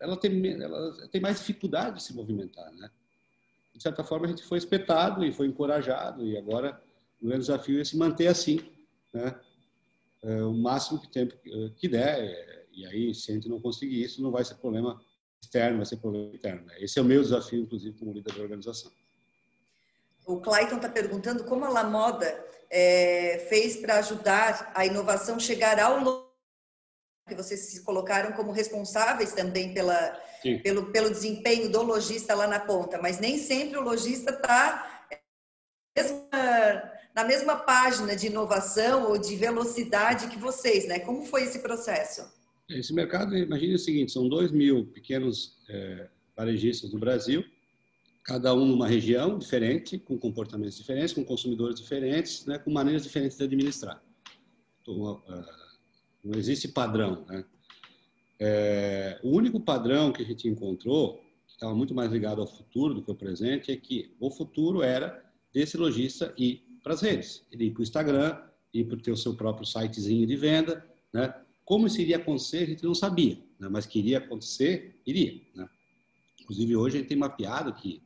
ela, 0.01 0.17
tem, 0.17 0.62
ela 0.62 1.09
tem 1.09 1.21
mais 1.21 1.38
dificuldade 1.38 1.97
de 1.97 2.03
se 2.03 2.15
movimentar, 2.15 2.73
né? 2.73 2.91
de 3.75 3.83
certa 3.83 4.05
forma, 4.05 4.27
a 4.27 4.29
gente 4.29 4.43
foi 4.43 4.59
espetado 4.59 5.25
e 5.25 5.33
foi 5.33 5.47
encorajado, 5.47 6.25
e 6.25 6.37
agora 6.37 6.81
o 7.21 7.27
grande 7.27 7.41
desafio 7.41 7.81
é 7.81 7.85
se 7.85 7.97
manter 7.97 8.27
assim, 8.27 8.61
né? 9.12 9.35
É, 10.22 10.42
o 10.44 10.52
máximo 10.52 11.00
que 11.00 11.08
tempo 11.08 11.35
que 11.76 11.88
der, 11.88 12.66
e 12.72 12.87
aí, 12.87 13.14
se 13.14 13.30
a 13.30 13.35
gente 13.35 13.48
não 13.48 13.61
conseguir 13.61 14.02
isso, 14.02 14.22
não 14.22 14.30
vai 14.30 14.44
ser 14.44 14.54
problema 14.54 15.00
externo, 15.42 15.78
vai 15.78 15.87
ser 15.87 15.96
problema 15.96 16.35
interno. 16.35 16.64
Né? 16.66 16.74
Esse 16.78 16.98
é 16.98 17.02
o 17.02 17.04
meu 17.04 17.20
desafio, 17.20 17.62
inclusive, 17.62 17.98
como 17.98 18.12
líder 18.12 18.35
da 18.35 18.42
organização. 18.42 18.90
O 20.24 20.40
Clayton 20.40 20.76
está 20.76 20.88
perguntando 20.88 21.44
como 21.44 21.64
a 21.64 21.68
La 21.68 21.85
Moda 21.85 22.26
é, 22.70 23.44
fez 23.48 23.76
para 23.76 23.98
ajudar 23.98 24.72
a 24.74 24.87
inovação 24.87 25.38
chegar 25.40 25.80
ao 25.80 26.30
que 27.28 27.35
vocês 27.35 27.61
se 27.61 27.82
colocaram 27.82 28.32
como 28.32 28.52
responsáveis 28.52 29.32
também 29.32 29.72
pela, 29.72 30.20
pelo, 30.62 30.90
pelo 30.90 31.11
desempenho 31.11 31.70
do 31.70 31.82
lojista 31.82 32.35
lá 32.35 32.46
na 32.46 32.61
ponta, 32.61 33.00
mas 33.00 33.18
nem 33.18 33.38
sempre 33.38 33.78
o 33.78 33.82
lojista 33.82 34.32
está 34.32 35.08
na 37.14 37.25
mesma 37.25 37.57
página 37.57 38.16
de 38.16 38.27
inovação 38.27 39.11
ou 39.11 39.18
de 39.18 39.37
velocidade 39.37 40.29
que 40.29 40.38
vocês, 40.38 40.87
né? 40.88 40.98
Como 41.01 41.25
foi 41.25 41.44
esse 41.44 41.61
processo? 41.61 42.22
Esse 42.68 42.92
mercado, 42.92 43.37
imagine 43.37 43.75
o 43.75 43.79
seguinte, 43.79 44.12
são 44.12 44.29
2 44.29 44.51
mil 44.51 44.87
pequenos 44.87 45.59
é, 45.68 46.09
varejistas 46.37 46.92
no 46.92 46.98
Brasil, 46.98 47.44
cada 48.25 48.55
um 48.55 48.64
numa 48.64 48.87
região 48.87 49.38
diferente, 49.38 49.98
com 49.98 50.18
comportamentos 50.18 50.77
diferentes, 50.77 51.12
com 51.12 51.25
consumidores 51.25 51.79
diferentes, 51.79 52.46
né, 52.46 52.59
com 52.59 52.70
maneiras 52.70 53.03
diferentes 53.03 53.37
de 53.37 53.44
administrar. 53.44 54.03
Então, 54.81 55.22
uh, 55.29 55.44
não 56.25 56.38
existe 56.38 56.68
padrão. 56.68 57.25
Né? 57.29 57.44
É, 58.40 59.20
o 59.22 59.31
único 59.31 59.61
padrão 59.61 60.12
que 60.12 60.22
a 60.22 60.25
gente 60.25 60.48
encontrou, 60.48 61.18
que 61.46 61.55
estava 61.55 61.75
muito 61.75 61.94
mais 61.94 62.11
ligado 62.11 62.40
ao 62.40 62.46
futuro 62.46 62.94
do 62.94 63.03
que 63.03 63.11
ao 63.11 63.16
presente, 63.16 63.70
é 63.70 63.77
que 63.77 64.14
o 64.18 64.31
futuro 64.31 64.83
era 64.83 65.25
desse 65.53 65.77
lojista 65.77 66.33
ir 66.38 66.71
para 66.83 66.95
as 66.95 67.01
redes. 67.01 67.45
Ele 67.51 67.66
ir 67.66 67.71
para 67.71 67.81
o 67.81 67.83
Instagram, 67.83 68.42
ir 68.73 68.85
para 68.85 68.99
ter 68.99 69.12
o 69.12 69.16
seu 69.16 69.35
próprio 69.35 69.66
sitezinho 69.66 70.27
de 70.27 70.37
venda. 70.37 70.87
Né? 71.12 71.35
Como 71.64 71.87
isso 71.87 72.01
iria 72.01 72.16
acontecer, 72.16 72.64
a 72.64 72.66
gente 72.66 72.85
não 72.85 72.95
sabia, 72.95 73.38
né? 73.59 73.68
mas 73.71 73.87
que 73.87 73.99
iria 73.99 74.18
acontecer, 74.18 75.01
iria. 75.07 75.40
Né? 75.55 75.68
Inclusive, 76.40 76.77
hoje 76.77 76.97
a 76.97 77.01
gente 77.01 77.09
tem 77.09 77.16
mapeado 77.16 77.73
que, 77.75 78.03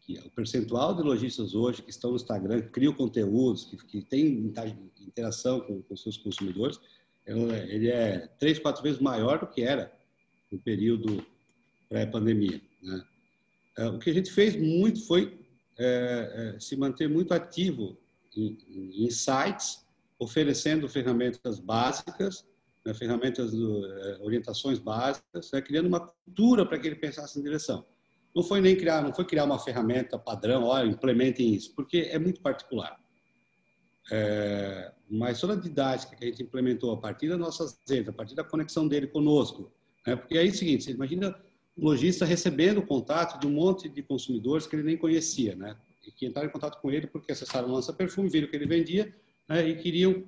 que 0.00 0.18
o 0.18 0.30
percentual 0.30 0.94
de 0.94 1.02
lojistas 1.02 1.54
hoje 1.54 1.82
que 1.82 1.90
estão 1.90 2.10
no 2.10 2.16
Instagram, 2.16 2.62
que 2.62 2.70
criam 2.70 2.92
conteúdos, 2.92 3.64
que, 3.64 3.76
que 3.76 4.02
têm 4.02 4.52
interação 5.00 5.60
com, 5.60 5.82
com 5.82 5.96
seus 5.96 6.16
consumidores, 6.16 6.80
ele 7.26 7.88
é 7.88 8.28
três, 8.38 8.58
quatro 8.58 8.82
vezes 8.82 9.00
maior 9.00 9.40
do 9.40 9.48
que 9.48 9.62
era 9.62 9.92
no 10.50 10.58
período 10.60 11.26
pré-pandemia. 11.88 12.60
Né? 12.82 13.04
É, 13.78 13.86
o 13.88 13.98
que 13.98 14.10
a 14.10 14.14
gente 14.14 14.30
fez 14.30 14.56
muito 14.56 15.04
foi 15.06 15.45
é, 15.78 16.54
é, 16.56 16.60
se 16.60 16.76
manter 16.76 17.08
muito 17.08 17.32
ativo 17.34 17.98
em, 18.36 19.04
em 19.04 19.10
sites, 19.10 19.84
oferecendo 20.18 20.88
ferramentas 20.88 21.58
básicas, 21.58 22.46
né, 22.84 22.94
ferramentas, 22.94 23.52
do, 23.52 23.84
é, 23.84 24.18
orientações 24.22 24.78
básicas, 24.78 25.50
né, 25.52 25.60
criando 25.60 25.86
uma 25.86 26.00
cultura 26.00 26.64
para 26.64 26.78
que 26.78 26.86
ele 26.86 26.96
pensasse 26.96 27.38
em 27.38 27.42
direção. 27.42 27.84
Não 28.34 28.42
foi 28.42 28.60
nem 28.60 28.76
criar, 28.76 29.02
não 29.02 29.12
foi 29.12 29.24
criar 29.24 29.44
uma 29.44 29.58
ferramenta 29.58 30.18
padrão, 30.18 30.64
olha, 30.64 30.88
implementem 30.88 31.54
isso, 31.54 31.74
porque 31.74 32.08
é 32.10 32.18
muito 32.18 32.40
particular. 32.40 32.98
É, 34.10 34.92
mas 35.10 35.40
toda 35.40 35.54
a 35.54 35.56
didática 35.56 36.14
que 36.14 36.24
a 36.24 36.28
gente 36.28 36.42
implementou 36.42 36.92
a 36.92 37.00
partir 37.00 37.28
das 37.28 37.38
nossas 37.38 37.80
redes, 37.88 38.08
a 38.08 38.12
partir 38.12 38.34
da 38.34 38.44
conexão 38.44 38.86
dele 38.86 39.08
conosco, 39.08 39.72
né? 40.06 40.14
porque 40.16 40.38
aí 40.38 40.48
é 40.48 40.50
o 40.50 40.54
seguinte, 40.54 40.84
você 40.84 40.92
imagina 40.92 41.36
lojista 41.76 42.24
recebendo 42.24 42.80
contato 42.82 43.38
de 43.38 43.46
um 43.46 43.50
monte 43.50 43.88
de 43.88 44.02
consumidores 44.02 44.66
que 44.66 44.74
ele 44.74 44.82
nem 44.82 44.96
conhecia, 44.96 45.54
né? 45.54 45.76
E 46.06 46.10
que 46.10 46.26
entraram 46.26 46.48
em 46.48 46.52
contato 46.52 46.80
com 46.80 46.90
ele 46.90 47.06
porque 47.06 47.32
acessaram 47.32 47.68
o 47.68 47.72
Lança 47.72 47.92
Perfume, 47.92 48.28
viram 48.28 48.48
que 48.48 48.56
ele 48.56 48.66
vendia 48.66 49.12
né? 49.48 49.68
e 49.68 49.76
queriam, 49.76 50.24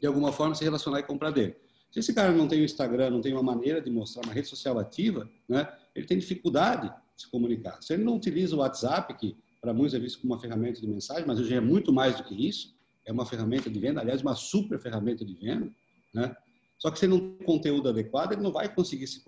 de 0.00 0.06
alguma 0.06 0.32
forma, 0.32 0.54
se 0.54 0.64
relacionar 0.64 1.00
e 1.00 1.02
comprar 1.02 1.30
dele. 1.30 1.54
Se 1.90 2.00
esse 2.00 2.14
cara 2.14 2.32
não 2.32 2.48
tem 2.48 2.60
o 2.62 2.64
Instagram, 2.64 3.10
não 3.10 3.20
tem 3.20 3.32
uma 3.32 3.42
maneira 3.42 3.80
de 3.80 3.90
mostrar 3.90 4.24
uma 4.24 4.32
rede 4.32 4.48
social 4.48 4.78
ativa, 4.78 5.28
né? 5.46 5.70
Ele 5.94 6.06
tem 6.06 6.18
dificuldade 6.18 6.88
de 6.88 7.22
se 7.22 7.30
comunicar. 7.30 7.80
Se 7.82 7.92
ele 7.92 8.02
não 8.02 8.16
utiliza 8.16 8.56
o 8.56 8.60
WhatsApp, 8.60 9.14
que 9.14 9.36
para 9.60 9.74
muitos 9.74 9.94
é 9.94 9.98
visto 9.98 10.20
como 10.20 10.32
uma 10.32 10.40
ferramenta 10.40 10.80
de 10.80 10.86
mensagem, 10.86 11.24
mas 11.26 11.38
hoje 11.38 11.54
é 11.54 11.60
muito 11.60 11.92
mais 11.92 12.16
do 12.16 12.24
que 12.24 12.48
isso, 12.48 12.74
é 13.04 13.12
uma 13.12 13.26
ferramenta 13.26 13.68
de 13.68 13.78
venda, 13.78 14.00
aliás, 14.00 14.22
uma 14.22 14.34
super 14.34 14.78
ferramenta 14.78 15.24
de 15.24 15.34
venda, 15.34 15.70
né? 16.14 16.34
Só 16.78 16.90
que 16.90 16.98
se 16.98 17.04
ele 17.04 17.12
não 17.12 17.20
tem 17.20 17.46
conteúdo 17.46 17.88
adequado, 17.88 18.32
ele 18.32 18.42
não 18.42 18.50
vai 18.50 18.74
conseguir 18.74 19.06
se 19.06 19.22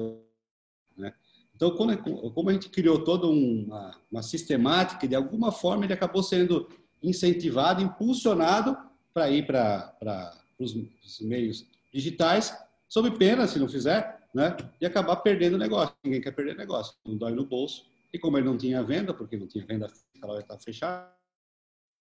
né? 0.97 1.13
Então, 1.55 1.71
como, 1.71 1.97
como 2.33 2.51
a 2.51 2.53
gente 2.53 2.69
criou 2.69 3.05
toda 3.05 3.27
uma, 3.27 3.97
uma 4.11 4.23
sistemática, 4.23 5.07
de 5.07 5.15
alguma 5.15 5.53
forma 5.53 5.85
ele 5.85 5.93
acabou 5.93 6.23
sendo 6.23 6.69
incentivado, 7.03 7.83
impulsionado 7.83 8.77
para 9.13 9.31
ir 9.31 9.47
para 9.47 10.37
os 10.59 11.21
meios 11.21 11.67
digitais, 11.93 12.57
sob 12.89 13.11
pena, 13.13 13.47
se 13.47 13.59
não 13.59 13.69
fizer, 13.69 14.21
né, 14.35 14.57
de 14.81 14.87
acabar 14.87 15.17
perdendo 15.17 15.55
o 15.55 15.59
negócio. 15.59 15.95
Ninguém 16.03 16.21
quer 16.21 16.33
perder 16.33 16.57
negócio, 16.57 16.95
não 17.07 17.17
dói 17.17 17.33
no 17.33 17.47
bolso. 17.47 17.87
E 18.13 18.19
como 18.19 18.37
ele 18.37 18.47
não 18.47 18.59
tinha 18.59 18.83
venda, 18.83 19.15
porque 19.15 19.37
não 19.37 19.47
tinha 19.47 19.65
venda, 19.65 19.91
ela 20.23 20.41
está 20.41 20.59
fechada, 20.59 21.13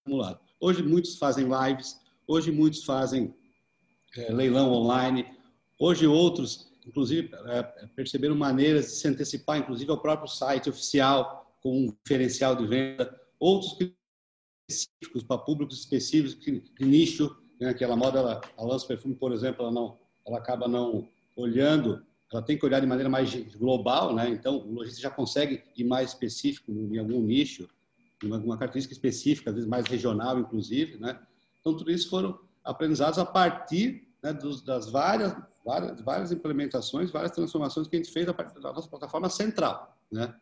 acumulado. 0.02 0.40
Hoje 0.60 0.82
muitos 0.82 1.18
fazem 1.18 1.48
lives, 1.48 2.00
hoje 2.28 2.52
muitos 2.52 2.84
fazem 2.84 3.34
é, 4.18 4.32
leilão 4.32 4.72
online, 4.72 5.26
hoje 5.80 6.08
outros, 6.08 6.72
inclusive, 6.88 7.30
é, 7.46 7.64
perceberam 7.96 8.36
maneiras 8.36 8.86
de 8.86 8.92
se 8.92 9.08
antecipar, 9.08 9.58
inclusive 9.58 9.90
ao 9.90 10.02
próprio 10.02 10.28
site 10.28 10.70
oficial 10.70 11.58
com 11.62 11.86
um 11.86 11.96
diferencial 12.04 12.56
de 12.56 12.68
venda, 12.68 13.20
outros 13.40 13.78
específicos 14.70 15.24
para 15.24 15.38
públicos 15.38 15.80
específicos, 15.80 16.34
que, 16.34 16.62
nicho, 16.84 17.36
né, 17.60 17.70
aquela 17.70 17.96
moda, 17.96 18.20
ela, 18.20 18.42
a 18.58 18.64
lança 18.64 18.86
perfume, 18.86 19.16
por 19.16 19.32
exemplo, 19.32 19.64
ela 19.64 19.72
não, 19.72 19.98
ela 20.28 20.38
acaba 20.38 20.68
não 20.68 21.08
olhando, 21.36 22.06
ela 22.32 22.42
tem 22.42 22.58
que 22.58 22.66
olhar 22.66 22.80
de 22.80 22.88
maneira 22.88 23.10
mais 23.10 23.34
global, 23.56 24.14
né? 24.14 24.28
Então, 24.30 24.58
o 24.58 24.74
lojista 24.74 25.00
já 25.00 25.10
consegue 25.10 25.64
ir 25.78 25.84
mais 25.84 26.10
específico 26.10 26.72
em 26.72 26.98
algum 26.98 27.22
nicho 27.22 27.70
uma, 28.24 28.38
uma 28.38 28.58
característica 28.58 28.94
específica, 28.94 29.50
às 29.50 29.56
vezes 29.56 29.70
mais 29.70 29.86
regional, 29.86 30.40
inclusive, 30.40 30.98
né? 30.98 31.20
Então, 31.60 31.76
tudo 31.76 31.92
isso 31.92 32.10
foram 32.10 32.40
aprendizados 32.64 33.20
a 33.20 33.26
partir 33.26 34.08
né, 34.22 34.34
dos, 34.34 34.62
das 34.62 34.90
várias, 34.90 35.36
várias, 35.64 36.02
várias 36.02 36.32
implementações, 36.32 37.12
várias 37.12 37.32
transformações 37.32 37.88
que 37.88 37.96
a 37.96 38.00
gente 38.00 38.12
fez 38.12 38.28
a 38.28 38.34
partir 38.34 38.60
da 38.60 38.74
nossa 38.74 38.88
plataforma 38.88 39.30
central, 39.30 39.96
né? 40.12 40.34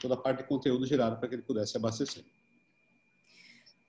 Toda 0.00 0.14
a 0.14 0.16
parte 0.16 0.38
de 0.38 0.44
conteúdo 0.44 0.86
gerado 0.86 1.18
para 1.18 1.28
que 1.28 1.34
ele 1.34 1.42
pudesse 1.42 1.76
abastecer. 1.76 2.24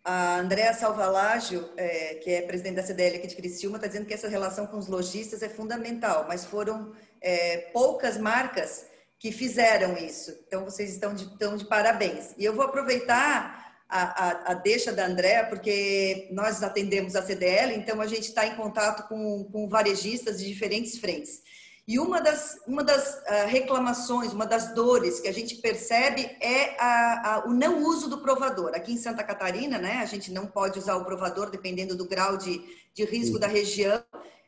A 0.03 0.39
Andrea 0.39 0.73
Salvalágio, 0.73 1.67
é, 1.75 2.15
que 2.15 2.29
é 2.29 2.41
presidente 2.43 2.75
da 2.75 2.83
CDL 2.83 3.17
aqui 3.17 3.27
de 3.27 3.35
Criciúma, 3.35 3.77
está 3.77 3.87
dizendo 3.87 4.05
que 4.05 4.13
essa 4.13 4.27
relação 4.27 4.67
com 4.67 4.77
os 4.77 4.87
lojistas 4.87 5.41
é 5.41 5.49
fundamental, 5.49 6.25
mas 6.27 6.45
foram 6.45 6.93
é, 7.21 7.69
poucas 7.73 8.17
marcas 8.17 8.85
que 9.17 9.31
fizeram 9.31 9.97
isso. 9.97 10.31
Então, 10.45 10.63
vocês 10.63 10.91
estão 10.91 11.15
de, 11.15 11.23
estão 11.23 11.57
de 11.57 11.65
parabéns. 11.65 12.35
E 12.37 12.45
eu 12.45 12.53
vou 12.53 12.65
aproveitar 12.65 13.64
a, 13.89 14.27
a, 14.27 14.51
a 14.51 14.53
deixa 14.55 14.91
da 14.91 15.05
André, 15.05 15.43
porque 15.43 16.27
nós 16.31 16.63
atendemos 16.63 17.15
a 17.15 17.21
CDL, 17.21 17.75
então 17.75 18.01
a 18.01 18.07
gente 18.07 18.29
está 18.29 18.45
em 18.45 18.55
contato 18.55 19.07
com, 19.07 19.43
com 19.45 19.67
varejistas 19.67 20.39
de 20.39 20.47
diferentes 20.47 20.97
frentes. 20.97 21.43
E 21.87 21.99
uma 21.99 22.19
das, 22.19 22.57
uma 22.65 22.83
das 22.83 23.13
uh, 23.13 23.47
reclamações, 23.47 24.33
uma 24.33 24.47
das 24.47 24.73
dores 24.73 25.19
que 25.19 25.27
a 25.27 25.31
gente 25.31 25.57
percebe 25.57 26.23
é 26.41 26.75
a, 26.79 27.35
a, 27.35 27.45
o 27.45 27.53
não 27.53 27.83
uso 27.83 28.09
do 28.09 28.21
provador. 28.21 28.71
Aqui 28.73 28.93
em 28.93 28.97
Santa 28.97 29.23
Catarina, 29.23 29.77
né, 29.77 29.97
a 30.01 30.05
gente 30.05 30.31
não 30.31 30.47
pode 30.47 30.79
usar 30.79 30.95
o 30.95 31.05
provador 31.05 31.51
dependendo 31.51 31.95
do 31.95 32.07
grau 32.07 32.37
de, 32.37 32.59
de 32.91 33.05
risco 33.05 33.37
da 33.37 33.45
região. 33.45 34.03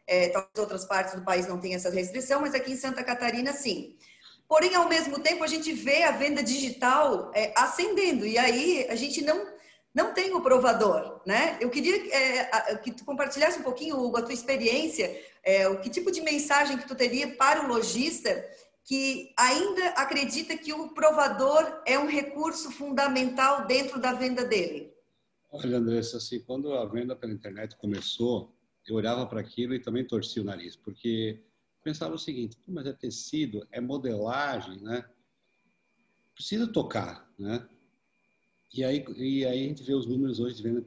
É, 0.08 0.30
talvez 0.30 0.58
outras 0.58 0.86
partes 0.86 1.14
do 1.14 1.22
país 1.22 1.48
não 1.48 1.60
tenham 1.60 1.76
essa 1.76 1.92
restrição, 1.92 2.42
mas 2.42 2.56
aqui 2.56 2.72
em 2.72 2.78
Santa 2.78 3.04
Catarina, 3.04 3.54
sim. 3.54 3.96
Porém, 4.48 4.76
ao 4.76 4.88
mesmo 4.88 5.20
tempo, 5.20 5.44
a 5.44 5.48
gente 5.48 5.74
vê 5.74 6.04
a 6.04 6.12
venda 6.12 6.42
digital 6.42 7.32
é, 7.36 7.54
ascendendo 7.56 8.26
e 8.26 8.38
aí 8.38 8.88
a 8.90 8.96
gente 8.96 9.22
não 9.22 9.58
não 9.94 10.14
tem 10.14 10.32
o 10.36 10.42
provador, 10.42 11.22
né? 11.26 11.58
Eu 11.60 11.72
queria 11.72 11.96
é, 12.14 12.76
que 12.78 12.92
tu 12.92 13.04
compartilhasse 13.04 13.60
um 13.60 13.64
pouquinho, 13.64 14.00
Hugo, 14.00 14.18
a 14.18 14.22
tua 14.22 14.34
experiência, 14.34 15.20
é, 15.44 15.68
o 15.68 15.80
que 15.80 15.90
tipo 15.90 16.12
de 16.12 16.22
mensagem 16.22 16.78
que 16.78 16.88
tu 16.88 16.94
teria 16.94 17.36
para 17.36 17.66
o 17.66 17.68
lojista 17.68 18.46
que 18.84 19.34
ainda 19.36 19.88
acredita 19.90 20.56
que 20.56 20.72
o 20.72 20.90
provador 20.90 21.82
é 21.84 21.98
um 21.98 22.08
recurso 22.08 22.70
fundamental 22.70 23.66
dentro 23.66 24.00
da 24.00 24.14
venda 24.14 24.46
dele? 24.46 24.94
Olha, 25.52 25.78
Andressa, 25.78 26.18
assim, 26.18 26.40
quando 26.42 26.74
a 26.74 26.86
venda 26.86 27.16
pela 27.16 27.34
internet 27.34 27.76
começou, 27.76 28.54
eu 28.88 28.96
olhava 28.96 29.26
para 29.26 29.42
aquilo 29.42 29.74
e 29.74 29.80
também 29.80 30.06
torcia 30.06 30.42
o 30.42 30.46
nariz, 30.46 30.76
porque 30.76 31.42
pensava 31.88 32.16
o 32.16 32.20
seguinte, 32.20 32.58
mas 32.68 32.86
é 32.86 32.92
tecido, 32.92 33.66
é 33.72 33.80
modelagem, 33.80 34.78
né? 34.82 35.06
Precisa 36.36 36.68
tocar, 36.68 37.32
né? 37.40 37.66
E 38.74 38.84
aí, 38.84 39.06
e 39.16 39.46
aí 39.46 39.64
a 39.64 39.68
gente 39.70 39.84
vê 39.84 39.94
os 39.94 40.06
números 40.06 40.38
hoje 40.42 40.58
de 40.58 40.64
venda 40.64 40.82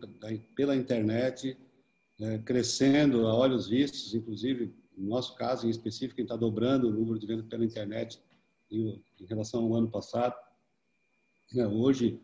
pela 0.54 0.76
internet 0.76 1.56
é, 2.20 2.36
crescendo 2.40 3.26
a 3.26 3.34
olhos 3.34 3.66
vistos, 3.66 4.14
inclusive, 4.14 4.74
no 4.94 5.08
nosso 5.08 5.34
caso 5.36 5.66
em 5.66 5.70
específico, 5.70 6.20
a 6.20 6.20
gente 6.20 6.30
está 6.30 6.36
dobrando 6.36 6.88
o 6.88 6.92
número 6.92 7.18
de 7.18 7.26
vendas 7.26 7.46
pela 7.46 7.64
internet 7.64 8.20
em, 8.70 9.02
em 9.18 9.24
relação 9.24 9.64
ao 9.64 9.74
ano 9.74 9.90
passado. 9.90 10.34
É, 11.56 11.66
hoje, 11.66 12.20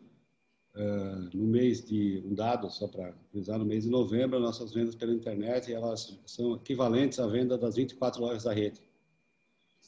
no 1.33 1.47
mês 1.47 1.83
de 1.83 2.21
um 2.23 2.35
dado 2.35 2.69
só 2.69 2.87
para 2.87 3.11
usar 3.33 3.57
no 3.57 3.65
mês 3.65 3.83
de 3.83 3.89
novembro 3.89 4.39
nossas 4.39 4.71
vendas 4.71 4.95
pela 4.95 5.11
internet 5.11 5.73
elas 5.73 6.19
são 6.25 6.55
equivalentes 6.55 7.19
à 7.19 7.25
venda 7.25 7.57
das 7.57 7.75
24 7.75 8.21
lojas 8.21 8.43
da 8.43 8.53
rede 8.53 8.79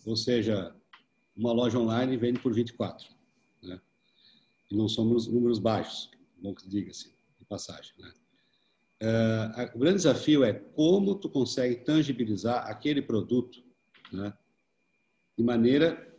ou 0.06 0.16
seja 0.16 0.76
uma 1.36 1.52
loja 1.52 1.78
online 1.78 2.18
vende 2.18 2.40
por 2.40 2.54
24 2.54 3.08
né? 3.62 3.80
e 4.72 4.76
não 4.76 4.90
somos 4.90 5.28
números 5.28 5.60
baixos 5.60 6.10
bom 6.42 6.56
que 6.56 6.68
diga-se 6.68 7.14
de 7.38 7.46
passagem 7.46 7.94
né? 8.00 8.12
uh, 9.04 9.78
o 9.78 9.80
grande 9.80 9.98
desafio 9.98 10.44
é 10.44 10.54
como 10.54 11.14
tu 11.14 11.30
consegue 11.30 11.76
tangibilizar 11.84 12.66
aquele 12.66 13.02
produto 13.02 13.64
né? 14.12 14.34
de 15.38 15.44
maneira 15.44 16.12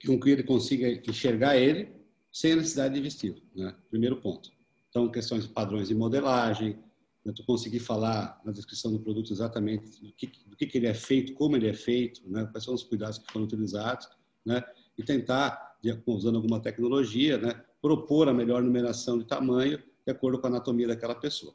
que 0.00 0.10
ele 0.10 0.42
consiga 0.42 0.88
enxergar 1.08 1.56
ele 1.56 1.97
sem 2.32 2.52
a 2.52 2.56
necessidade 2.56 2.94
de 2.94 3.00
vestir, 3.00 3.42
né? 3.54 3.74
Primeiro 3.90 4.16
ponto. 4.20 4.50
Então, 4.88 5.10
questões 5.10 5.44
de 5.44 5.48
padrões 5.50 5.88
de 5.88 5.94
modelagem, 5.94 6.78
né? 7.24 7.32
tu 7.34 7.44
conseguir 7.44 7.80
falar 7.80 8.40
na 8.44 8.52
descrição 8.52 8.90
do 8.92 9.00
produto 9.00 9.32
exatamente 9.32 10.00
do 10.00 10.12
que, 10.12 10.26
do 10.46 10.56
que, 10.56 10.76
ele 10.76 10.86
é 10.86 10.94
feito, 10.94 11.34
como 11.34 11.56
ele 11.56 11.68
é 11.68 11.74
feito, 11.74 12.22
né? 12.28 12.46
quais 12.50 12.64
são 12.64 12.74
os 12.74 12.82
cuidados 12.82 13.18
que 13.18 13.30
foram 13.32 13.44
utilizados, 13.44 14.08
né? 14.44 14.62
E 14.96 15.02
tentar, 15.02 15.76
usando 16.06 16.36
alguma 16.36 16.60
tecnologia, 16.60 17.38
né? 17.38 17.62
Propor 17.80 18.28
a 18.28 18.34
melhor 18.34 18.62
numeração 18.62 19.18
de 19.18 19.24
tamanho 19.24 19.78
de 20.04 20.10
acordo 20.10 20.38
com 20.38 20.46
a 20.46 20.50
anatomia 20.50 20.88
daquela 20.88 21.14
pessoa. 21.14 21.54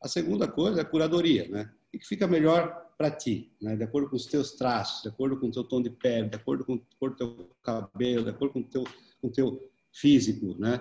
A 0.00 0.06
segunda 0.06 0.46
coisa 0.46 0.80
é 0.80 0.82
a 0.82 0.84
curadoria, 0.84 1.48
né? 1.48 1.70
O 1.92 1.98
que 1.98 2.06
fica 2.06 2.26
melhor 2.26 2.88
para 2.98 3.10
ti, 3.12 3.50
né? 3.62 3.76
de 3.76 3.84
acordo 3.84 4.10
com 4.10 4.16
os 4.16 4.26
teus 4.26 4.52
traços, 4.52 5.02
de 5.02 5.08
acordo 5.08 5.38
com 5.38 5.46
o 5.46 5.50
teu 5.52 5.62
tom 5.62 5.80
de 5.80 5.88
pele, 5.88 6.28
de 6.28 6.36
acordo 6.36 6.64
com, 6.64 6.82
o 7.00 7.10
teu 7.10 7.50
cabelo, 7.62 8.24
de 8.24 8.30
acordo 8.30 8.52
com 8.52 8.60
o 8.60 8.64
teu, 8.64 8.84
com 9.22 9.30
teu 9.30 9.70
físico, 9.92 10.56
né? 10.58 10.80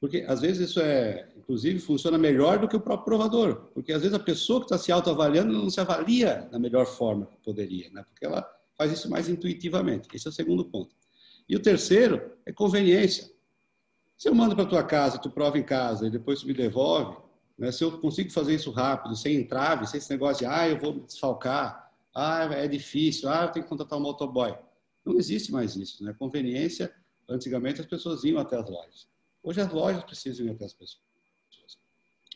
Porque 0.00 0.24
às 0.26 0.40
vezes 0.40 0.70
isso 0.70 0.80
é, 0.80 1.28
inclusive, 1.36 1.78
funciona 1.78 2.18
melhor 2.18 2.58
do 2.58 2.66
que 2.66 2.74
o 2.74 2.80
próprio 2.80 3.04
provador, 3.04 3.70
porque 3.72 3.92
às 3.92 4.02
vezes 4.02 4.14
a 4.14 4.18
pessoa 4.18 4.58
que 4.58 4.66
está 4.66 4.76
se 4.76 4.90
autoavaliando 4.90 5.52
não 5.52 5.70
se 5.70 5.80
avalia 5.80 6.48
da 6.50 6.58
melhor 6.58 6.86
forma 6.86 7.26
que 7.26 7.36
poderia, 7.36 7.88
né? 7.90 8.02
Porque 8.02 8.26
ela 8.26 8.44
faz 8.76 8.92
isso 8.92 9.08
mais 9.08 9.28
intuitivamente. 9.28 10.08
Esse 10.12 10.26
é 10.26 10.30
o 10.30 10.32
segundo 10.32 10.64
ponto. 10.64 10.94
E 11.48 11.54
o 11.54 11.60
terceiro 11.60 12.32
é 12.44 12.52
conveniência. 12.52 13.30
Se 14.18 14.28
eu 14.28 14.34
mando 14.34 14.56
para 14.56 14.66
tua 14.66 14.82
casa, 14.82 15.18
tu 15.18 15.30
prova 15.30 15.58
em 15.58 15.62
casa 15.62 16.06
e 16.06 16.10
depois 16.10 16.40
tu 16.40 16.46
me 16.46 16.54
devolve, 16.54 17.16
né? 17.56 17.70
Se 17.70 17.84
eu 17.84 17.92
consigo 17.98 18.30
fazer 18.32 18.54
isso 18.54 18.70
rápido, 18.72 19.14
sem 19.14 19.36
entrave, 19.36 19.86
sem 19.86 19.98
esse 19.98 20.10
negócio 20.10 20.40
de, 20.40 20.46
ah, 20.46 20.68
eu 20.68 20.78
vou 20.80 20.94
me 20.94 21.00
desfalcar, 21.02 21.92
ah, 22.14 22.44
é 22.52 22.66
difícil, 22.66 23.28
ah, 23.28 23.44
eu 23.44 23.52
tenho 23.52 23.64
que 23.64 23.68
contratar 23.68 23.98
um 23.98 24.02
motoboy. 24.02 24.52
Não 25.04 25.16
existe 25.16 25.52
mais 25.52 25.76
isso, 25.76 26.04
né? 26.04 26.14
Conveniência 26.18 26.92
Antigamente 27.32 27.80
as 27.80 27.86
pessoas 27.86 28.24
iam 28.24 28.38
até 28.38 28.56
as 28.56 28.68
lojas. 28.68 29.08
Hoje 29.42 29.60
as 29.60 29.72
lojas 29.72 30.04
precisam 30.04 30.46
ir 30.46 30.50
até 30.50 30.64
as 30.64 30.72
pessoas. 30.72 31.02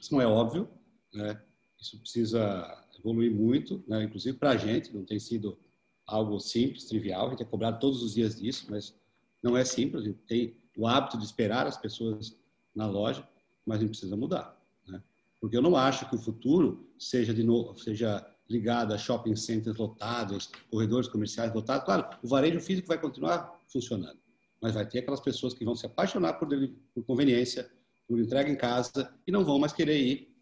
Isso 0.00 0.12
não 0.12 0.20
é 0.20 0.26
óbvio, 0.26 0.68
né? 1.12 1.40
Isso 1.80 1.98
precisa 1.98 2.84
evoluir 2.98 3.30
muito, 3.30 3.84
né? 3.86 4.02
inclusive 4.04 4.36
para 4.36 4.50
a 4.50 4.56
gente, 4.56 4.94
não 4.94 5.04
tem 5.04 5.18
sido 5.18 5.58
algo 6.06 6.38
simples, 6.38 6.84
trivial, 6.84 7.26
a 7.26 7.30
gente 7.30 7.42
é 7.42 7.46
cobrado 7.46 7.78
todos 7.80 8.02
os 8.02 8.14
dias 8.14 8.36
disso, 8.36 8.66
mas 8.70 8.94
não 9.42 9.56
é 9.56 9.64
simples, 9.64 10.02
a 10.02 10.06
gente 10.06 10.18
tem 10.26 10.56
o 10.76 10.86
hábito 10.86 11.18
de 11.18 11.24
esperar 11.24 11.66
as 11.66 11.76
pessoas 11.76 12.36
na 12.74 12.86
loja, 12.86 13.26
mas 13.64 13.78
a 13.78 13.80
gente 13.80 13.90
precisa 13.90 14.16
mudar, 14.16 14.60
né? 14.86 15.02
Porque 15.40 15.56
eu 15.56 15.62
não 15.62 15.76
acho 15.76 16.08
que 16.08 16.14
o 16.14 16.18
futuro 16.18 16.88
seja 16.98 17.34
de 17.34 17.42
novo, 17.42 17.78
seja 17.78 18.24
ligado 18.48 18.94
a 18.94 18.98
shopping 18.98 19.34
centers 19.34 19.76
lotados, 19.76 20.50
corredores 20.70 21.08
comerciais 21.08 21.52
lotados. 21.52 21.84
Claro, 21.84 22.16
o 22.22 22.28
varejo 22.28 22.60
físico 22.60 22.88
vai 22.88 23.00
continuar 23.00 23.60
funcionando, 23.66 24.18
mas 24.60 24.74
vai 24.74 24.86
ter 24.86 25.00
aquelas 25.00 25.20
pessoas 25.20 25.54
que 25.54 25.64
vão 25.64 25.74
se 25.74 25.86
apaixonar 25.86 26.34
por, 26.34 26.48
por 26.94 27.04
conveniência, 27.04 27.70
por 28.08 28.18
entrega 28.18 28.50
em 28.50 28.56
casa 28.56 29.14
e 29.26 29.32
não 29.32 29.44
vão 29.44 29.58
mais 29.58 29.72
querer 29.72 29.98
ir 30.00 30.34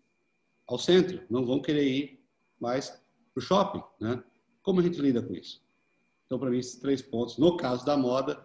ao 0.67 0.79
centro, 0.79 1.23
não 1.29 1.45
vão 1.45 1.61
querer 1.61 1.85
ir 1.85 2.25
mais 2.61 2.91
para 2.91 3.41
o 3.41 3.41
shopping, 3.41 3.83
né? 4.01 4.23
Como 4.63 4.81
a 4.81 4.83
gente 4.83 5.01
lida 5.01 5.23
com 5.23 5.35
isso? 5.35 5.63
Então, 6.27 6.39
para 6.39 6.51
mim, 6.51 6.59
esses 6.59 6.81
três 6.81 7.03
pontos, 7.03 7.37
no 7.37 7.57
caso 7.57 7.85
da 7.85 7.97
moda, 7.97 8.45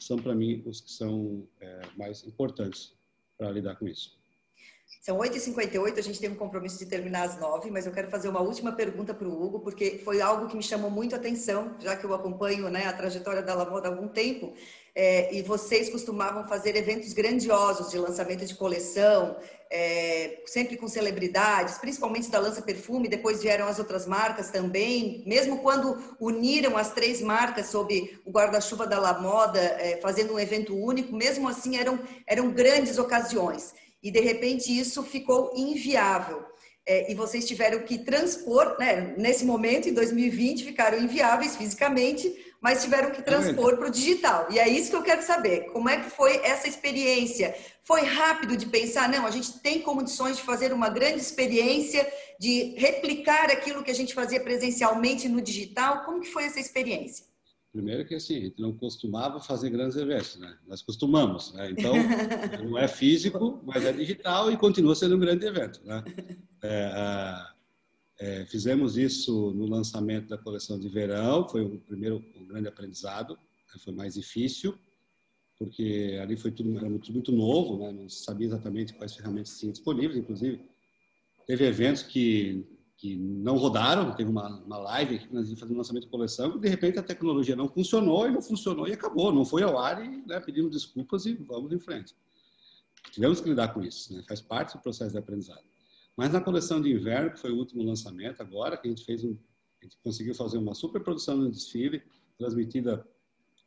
são 0.00 0.16
para 0.16 0.34
mim 0.34 0.62
os 0.66 0.80
que 0.80 0.90
são 0.90 1.46
é, 1.60 1.80
mais 1.96 2.24
importantes 2.24 2.96
para 3.36 3.50
lidar 3.50 3.76
com 3.76 3.86
isso. 3.86 4.17
São 5.00 5.16
8h58, 5.16 5.96
a 5.96 6.02
gente 6.02 6.18
tem 6.18 6.28
um 6.28 6.34
compromisso 6.34 6.76
de 6.76 6.84
terminar 6.84 7.22
às 7.22 7.38
9 7.38 7.70
mas 7.70 7.86
eu 7.86 7.92
quero 7.92 8.10
fazer 8.10 8.28
uma 8.28 8.40
última 8.40 8.72
pergunta 8.72 9.14
para 9.14 9.28
o 9.28 9.42
Hugo, 9.42 9.60
porque 9.60 10.00
foi 10.04 10.20
algo 10.20 10.48
que 10.48 10.56
me 10.56 10.62
chamou 10.62 10.90
muito 10.90 11.14
a 11.14 11.18
atenção, 11.18 11.76
já 11.78 11.94
que 11.94 12.04
eu 12.04 12.12
acompanho 12.12 12.68
né, 12.68 12.86
a 12.86 12.92
trajetória 12.92 13.40
da 13.40 13.54
Lamoda 13.54 13.88
há 13.88 13.92
algum 13.92 14.08
tempo, 14.08 14.52
é, 14.94 15.32
e 15.32 15.42
vocês 15.42 15.88
costumavam 15.88 16.48
fazer 16.48 16.74
eventos 16.74 17.12
grandiosos 17.12 17.90
de 17.90 17.98
lançamento 17.98 18.44
de 18.44 18.56
coleção, 18.56 19.36
é, 19.70 20.42
sempre 20.44 20.76
com 20.76 20.88
celebridades, 20.88 21.78
principalmente 21.78 22.28
da 22.28 22.40
Lança 22.40 22.60
Perfume, 22.60 23.06
depois 23.06 23.40
vieram 23.40 23.68
as 23.68 23.78
outras 23.78 24.04
marcas 24.04 24.50
também, 24.50 25.22
mesmo 25.24 25.58
quando 25.58 25.96
uniram 26.18 26.76
as 26.76 26.90
três 26.90 27.22
marcas 27.22 27.66
sob 27.66 28.18
o 28.24 28.32
guarda-chuva 28.32 28.86
da 28.86 28.98
La 28.98 29.20
Moda, 29.20 29.60
é, 29.60 30.00
fazendo 30.02 30.34
um 30.34 30.40
evento 30.40 30.76
único, 30.76 31.14
mesmo 31.14 31.48
assim 31.48 31.76
eram, 31.76 32.00
eram 32.26 32.50
grandes 32.50 32.98
ocasiões 32.98 33.72
e 34.02 34.10
de 34.10 34.20
repente 34.20 34.76
isso 34.76 35.02
ficou 35.02 35.52
inviável. 35.56 36.44
É, 36.86 37.12
e 37.12 37.14
vocês 37.14 37.46
tiveram 37.46 37.80
que 37.80 37.98
transpor, 37.98 38.74
né, 38.78 39.14
nesse 39.18 39.44
momento, 39.44 39.90
em 39.90 39.92
2020, 39.92 40.64
ficaram 40.64 40.98
inviáveis 40.98 41.54
fisicamente, 41.54 42.34
mas 42.62 42.82
tiveram 42.82 43.10
que 43.10 43.20
transpor 43.20 43.76
para 43.76 43.88
o 43.88 43.90
digital. 43.90 44.46
E 44.50 44.58
é 44.58 44.66
isso 44.66 44.88
que 44.88 44.96
eu 44.96 45.02
quero 45.02 45.22
saber. 45.22 45.66
Como 45.66 45.88
é 45.88 46.00
que 46.00 46.08
foi 46.08 46.40
essa 46.42 46.66
experiência? 46.66 47.54
Foi 47.82 48.00
rápido 48.00 48.56
de 48.56 48.64
pensar, 48.64 49.06
não, 49.06 49.26
a 49.26 49.30
gente 49.30 49.60
tem 49.60 49.82
condições 49.82 50.38
de 50.38 50.42
fazer 50.42 50.72
uma 50.72 50.88
grande 50.88 51.20
experiência, 51.20 52.10
de 52.40 52.74
replicar 52.78 53.50
aquilo 53.50 53.84
que 53.84 53.90
a 53.90 53.94
gente 53.94 54.14
fazia 54.14 54.40
presencialmente 54.40 55.28
no 55.28 55.42
digital? 55.42 56.04
Como 56.04 56.20
que 56.20 56.32
foi 56.32 56.44
essa 56.44 56.58
experiência? 56.58 57.26
Primeiro 57.72 58.06
que 58.06 58.14
assim, 58.14 58.36
a 58.36 58.40
gente 58.40 58.60
não 58.60 58.72
costumava 58.72 59.40
fazer 59.40 59.70
grandes 59.70 59.96
eventos, 59.96 60.36
né? 60.36 60.56
Nós 60.66 60.82
costumamos, 60.82 61.52
né? 61.52 61.70
Então, 61.70 61.92
não 62.64 62.78
é 62.78 62.88
físico, 62.88 63.60
mas 63.64 63.84
é 63.84 63.92
digital 63.92 64.50
e 64.50 64.56
continua 64.56 64.94
sendo 64.94 65.16
um 65.16 65.20
grande 65.20 65.46
evento, 65.46 65.80
né? 65.84 66.02
É, 66.62 67.46
é, 68.20 68.46
fizemos 68.46 68.96
isso 68.96 69.52
no 69.52 69.66
lançamento 69.66 70.28
da 70.28 70.38
coleção 70.38 70.78
de 70.78 70.88
verão, 70.88 71.46
foi 71.48 71.62
o 71.62 71.78
primeiro 71.78 72.24
um 72.36 72.46
grande 72.46 72.68
aprendizado, 72.68 73.34
né? 73.34 73.80
foi 73.84 73.92
mais 73.92 74.14
difícil, 74.14 74.76
porque 75.58 76.18
ali 76.22 76.36
foi 76.36 76.50
tudo 76.50 76.76
era 76.76 76.88
muito, 76.88 77.12
muito 77.12 77.32
novo, 77.32 77.78
né? 77.78 77.92
Não 77.92 78.08
sabia 78.08 78.46
exatamente 78.46 78.94
quais 78.94 79.14
ferramentas 79.14 79.58
tinham 79.58 79.72
disponíveis, 79.72 80.18
inclusive 80.18 80.60
teve 81.46 81.66
eventos 81.66 82.02
que 82.02 82.66
que 82.98 83.16
não 83.16 83.56
rodaram, 83.56 84.12
teve 84.12 84.28
uma, 84.28 84.48
uma 84.64 84.76
live 84.76 85.20
que 85.20 85.32
nós 85.32 85.46
íamos 85.46 85.60
fazer 85.60 85.72
um 85.72 85.76
lançamento 85.76 86.02
de 86.02 86.10
coleção 86.10 86.56
e 86.56 86.58
de 86.58 86.68
repente 86.68 86.98
a 86.98 87.02
tecnologia 87.02 87.54
não 87.54 87.68
funcionou 87.68 88.26
e 88.26 88.32
não 88.32 88.42
funcionou 88.42 88.88
e 88.88 88.92
acabou, 88.92 89.32
não 89.32 89.44
foi 89.44 89.62
ao 89.62 89.78
ar 89.78 90.04
e 90.04 90.26
né, 90.26 90.40
pedimos 90.40 90.72
desculpas 90.72 91.24
e 91.24 91.34
vamos 91.34 91.72
em 91.72 91.78
frente. 91.78 92.12
Tivemos 93.12 93.40
que 93.40 93.48
lidar 93.48 93.72
com 93.72 93.82
isso, 93.82 94.12
né? 94.12 94.24
faz 94.26 94.40
parte 94.40 94.76
do 94.76 94.82
processo 94.82 95.12
de 95.12 95.18
aprendizado. 95.18 95.62
Mas 96.16 96.32
na 96.32 96.40
coleção 96.40 96.82
de 96.82 96.92
inverno, 96.92 97.30
que 97.30 97.38
foi 97.38 97.52
o 97.52 97.56
último 97.56 97.84
lançamento 97.84 98.40
agora, 98.40 98.76
que 98.76 98.88
a 98.88 98.90
gente 98.90 99.04
fez 99.04 99.22
um, 99.22 99.38
a 99.80 99.84
gente 99.84 99.96
conseguiu 100.02 100.34
fazer 100.34 100.58
uma 100.58 100.74
super 100.74 101.00
produção 101.00 101.36
no 101.36 101.48
desfile, 101.48 102.02
transmitida 102.36 103.06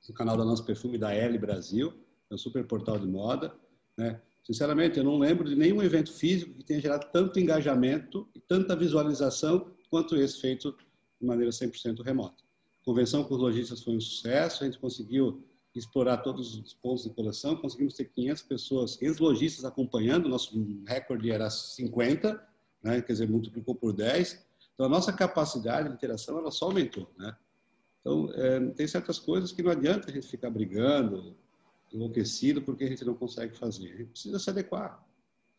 no 0.10 0.14
canal 0.14 0.36
da 0.36 0.44
Nosso 0.44 0.66
Perfume 0.66 0.98
da 0.98 1.14
L 1.14 1.38
Brasil, 1.38 1.94
é 2.30 2.36
um 2.36 2.38
super 2.38 2.66
portal 2.68 3.00
de 3.00 3.08
moda, 3.08 3.56
né? 3.98 4.22
Sinceramente, 4.44 4.98
eu 4.98 5.04
não 5.04 5.18
lembro 5.18 5.48
de 5.48 5.56
nenhum 5.56 5.82
evento 5.82 6.12
físico 6.12 6.54
que 6.56 6.64
tenha 6.64 6.82
gerado 6.82 7.08
tanto 7.12 7.40
engajamento 7.40 8.28
e 8.36 8.40
tanta 8.40 8.76
visualização 8.76 9.72
quanto 9.90 10.16
esse 10.16 10.40
feito 10.42 10.76
de 11.20 11.28
maneira 11.28 11.52
100% 11.52 12.02
remota. 12.04 12.44
A 12.82 12.86
convenção 12.86 13.24
com 13.24 13.36
os 13.36 13.40
lojistas 13.40 13.84
foi 13.84 13.96
um 13.96 14.02
sucesso, 14.02 14.64
a 14.64 14.66
gente 14.66 14.80
conseguiu 14.80 15.44
explorar 15.76 16.18
todos 16.18 16.56
os 16.56 16.74
pontos 16.74 17.04
de 17.04 17.12
coleção, 17.12 17.56
conseguimos 17.56 17.94
ter 17.94 18.06
500 18.06 18.44
pessoas, 18.44 19.02
ex-lojistas 19.02 19.64
acompanhando, 19.64 20.28
nosso 20.28 20.52
recorde 20.86 21.32
era 21.32 21.50
50, 21.50 22.42
né? 22.84 23.02
quer 23.02 23.14
dizer, 23.14 23.30
multiplicou 23.30 23.76
por 23.76 23.94
10. 23.94 24.46
Então, 24.74 24.86
a 24.86 24.90
nossa 24.90 25.14
capacidade 25.14 25.88
de 25.88 25.94
interação 25.94 26.38
ela 26.38 26.52
só 26.52 26.66
aumentou. 26.66 27.10
Né? 27.18 27.36
Então, 28.02 28.30
é, 28.34 28.60
tem 28.72 28.88
certas 28.88 29.20
coisas 29.20 29.52
que 29.52 29.62
não 29.62 29.72
adianta 29.72 30.10
a 30.10 30.14
gente 30.14 30.28
ficar 30.28 30.50
brigando, 30.50 31.38
enlouquecido, 31.94 32.62
porque 32.62 32.84
a 32.84 32.88
gente 32.88 33.06
não 33.06 33.14
consegue 33.14 33.56
fazer. 33.56 33.92
A 33.94 33.98
gente 33.98 34.10
precisa 34.12 34.40
se 34.40 34.50
adequar. 34.50 35.06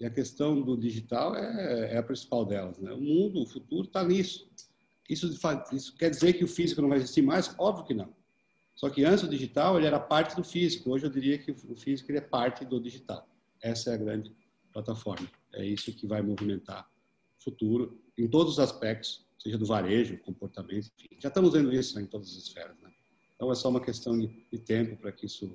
E 0.01 0.07
a 0.07 0.11
questão 0.11 0.61
do 0.61 0.77
digital 0.77 1.37
é, 1.37 1.95
é 1.95 1.99
a 1.99 2.03
principal 2.03 2.45
delas. 2.45 2.79
Né? 2.79 2.92
O 2.92 3.01
mundo, 3.01 3.42
o 3.42 3.47
futuro 3.47 3.87
está 3.87 4.03
nisso. 4.03 4.51
Isso, 5.09 5.31
isso 5.73 5.97
quer 5.97 6.11
dizer 6.11 6.33
que 6.33 6.45
o 6.45 6.49
físico 6.49 6.81
não 6.81 6.88
vai 6.88 6.99
existir 6.99 7.23
mais? 7.23 7.55
Óbvio 7.59 7.85
que 7.85 7.95
não. 7.95 8.12
Só 8.75 8.88
que 8.88 9.05
antes 9.05 9.23
o 9.23 9.29
digital 9.29 9.77
ele 9.77 9.87
era 9.87 10.01
parte 10.01 10.35
do 10.35 10.42
físico. 10.42 10.90
Hoje 10.90 11.07
eu 11.07 11.11
diria 11.11 11.38
que 11.38 11.53
o 11.53 11.77
físico 11.77 12.11
ele 12.11 12.18
é 12.18 12.23
parte 12.23 12.64
do 12.64 12.81
digital. 12.81 13.29
Essa 13.61 13.90
é 13.90 13.95
a 13.95 13.97
grande 13.97 14.35
plataforma. 14.73 15.29
É 15.53 15.64
isso 15.64 15.92
que 15.92 16.07
vai 16.07 16.23
movimentar 16.23 16.88
o 17.38 17.45
futuro 17.45 18.01
em 18.16 18.27
todos 18.27 18.55
os 18.55 18.59
aspectos, 18.59 19.25
seja 19.38 19.59
do 19.59 19.66
varejo, 19.66 20.18
comportamento, 20.18 20.90
enfim. 20.99 21.09
Já 21.21 21.29
estamos 21.29 21.53
vendo 21.53 21.73
isso 21.73 21.99
em 22.01 22.07
todas 22.07 22.29
as 22.29 22.37
esferas. 22.37 22.77
Né? 22.81 22.90
Então 23.37 23.51
é 23.53 23.55
só 23.55 23.68
uma 23.68 23.81
questão 23.81 24.18
de, 24.18 24.47
de 24.51 24.59
tempo 24.59 24.97
para 24.97 25.12
que 25.12 25.27
isso 25.27 25.55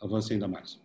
avance 0.00 0.32
ainda 0.32 0.48
mais. 0.48 0.80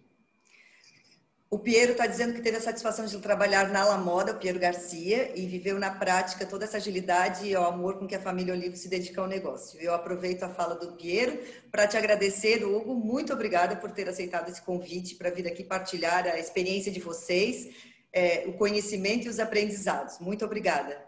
O 1.54 1.60
Piero 1.60 1.92
está 1.92 2.08
dizendo 2.08 2.34
que 2.34 2.42
teve 2.42 2.58
a 2.58 2.60
satisfação 2.60 3.06
de 3.06 3.16
trabalhar 3.20 3.70
na 3.70 3.86
La 3.86 3.96
Moda, 3.96 4.32
o 4.32 4.40
Piero 4.40 4.58
Garcia, 4.58 5.40
e 5.40 5.46
viveu 5.46 5.78
na 5.78 5.92
prática 5.92 6.48
toda 6.48 6.66
essa 6.66 6.78
agilidade 6.78 7.46
e 7.46 7.56
o 7.56 7.64
amor 7.64 8.00
com 8.00 8.08
que 8.08 8.16
a 8.16 8.20
família 8.20 8.56
Olivo 8.56 8.76
se 8.76 8.90
dedica 8.90 9.22
ao 9.22 9.28
negócio. 9.28 9.80
Eu 9.80 9.94
aproveito 9.94 10.42
a 10.42 10.50
fala 10.50 10.74
do 10.74 10.94
Piero 10.94 11.38
para 11.72 11.86
te 11.86 11.96
agradecer, 11.96 12.66
Hugo. 12.66 12.96
Muito 12.96 13.32
obrigada 13.32 13.76
por 13.76 13.92
ter 13.92 14.10
aceitado 14.10 14.50
esse 14.50 14.64
convite 14.64 15.14
para 15.14 15.30
vir 15.30 15.48
aqui 15.48 15.64
partilhar 15.64 16.26
a 16.26 16.40
experiência 16.40 16.92
de 16.92 17.00
vocês, 17.00 17.70
é, 18.12 18.46
o 18.48 18.54
conhecimento 18.54 19.28
e 19.28 19.30
os 19.30 19.40
aprendizados. 19.40 20.18
Muito 20.18 20.44
obrigada. 20.44 21.06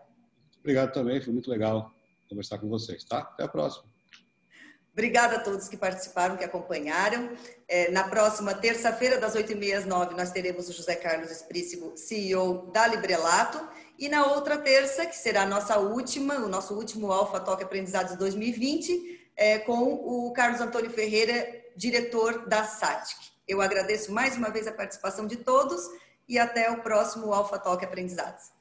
Obrigado 0.59 0.93
também, 0.93 1.19
foi 1.19 1.33
muito 1.33 1.49
legal 1.49 1.91
conversar 2.29 2.59
com 2.59 2.69
vocês, 2.69 3.03
tá? 3.03 3.17
Até 3.17 3.45
a 3.45 3.47
próxima. 3.47 3.94
Obrigada 4.95 5.35
a 5.35 5.39
todos 5.39 5.67
que 5.67 5.75
participaram, 5.75 6.37
que 6.37 6.43
acompanharam. 6.45 7.29
É, 7.67 7.91
na 7.91 8.05
próxima 8.05 8.53
terça-feira, 8.53 9.17
das 9.17 9.35
8h30 9.35 9.79
às 9.79 9.85
9 9.85 10.15
nós 10.15 10.31
teremos 10.31 10.69
o 10.69 10.71
José 10.73 10.95
Carlos 10.95 11.29
Esprícigo, 11.29 11.97
CEO 11.97 12.71
da 12.71 12.87
Librelato. 12.87 13.61
E 13.99 14.07
na 14.07 14.25
outra 14.25 14.57
terça, 14.57 15.05
que 15.05 15.17
será 15.17 15.41
a 15.41 15.45
nossa 15.45 15.77
última, 15.79 16.35
o 16.35 16.47
nosso 16.47 16.73
último 16.73 17.11
Alpha 17.11 17.41
Talk 17.41 17.61
Aprendizados 17.61 18.15
2020, 18.15 19.31
é, 19.35 19.59
com 19.59 19.83
o 19.95 20.31
Carlos 20.31 20.61
Antônio 20.61 20.89
Ferreira, 20.89 21.45
diretor 21.75 22.47
da 22.47 22.63
SATIC. 22.63 23.19
Eu 23.45 23.61
agradeço 23.61 24.13
mais 24.13 24.37
uma 24.37 24.49
vez 24.49 24.65
a 24.65 24.71
participação 24.71 25.27
de 25.27 25.35
todos 25.35 25.89
e 26.25 26.39
até 26.39 26.71
o 26.71 26.81
próximo 26.81 27.33
Alpha 27.33 27.59
Talk 27.59 27.83
Aprendizados. 27.83 28.54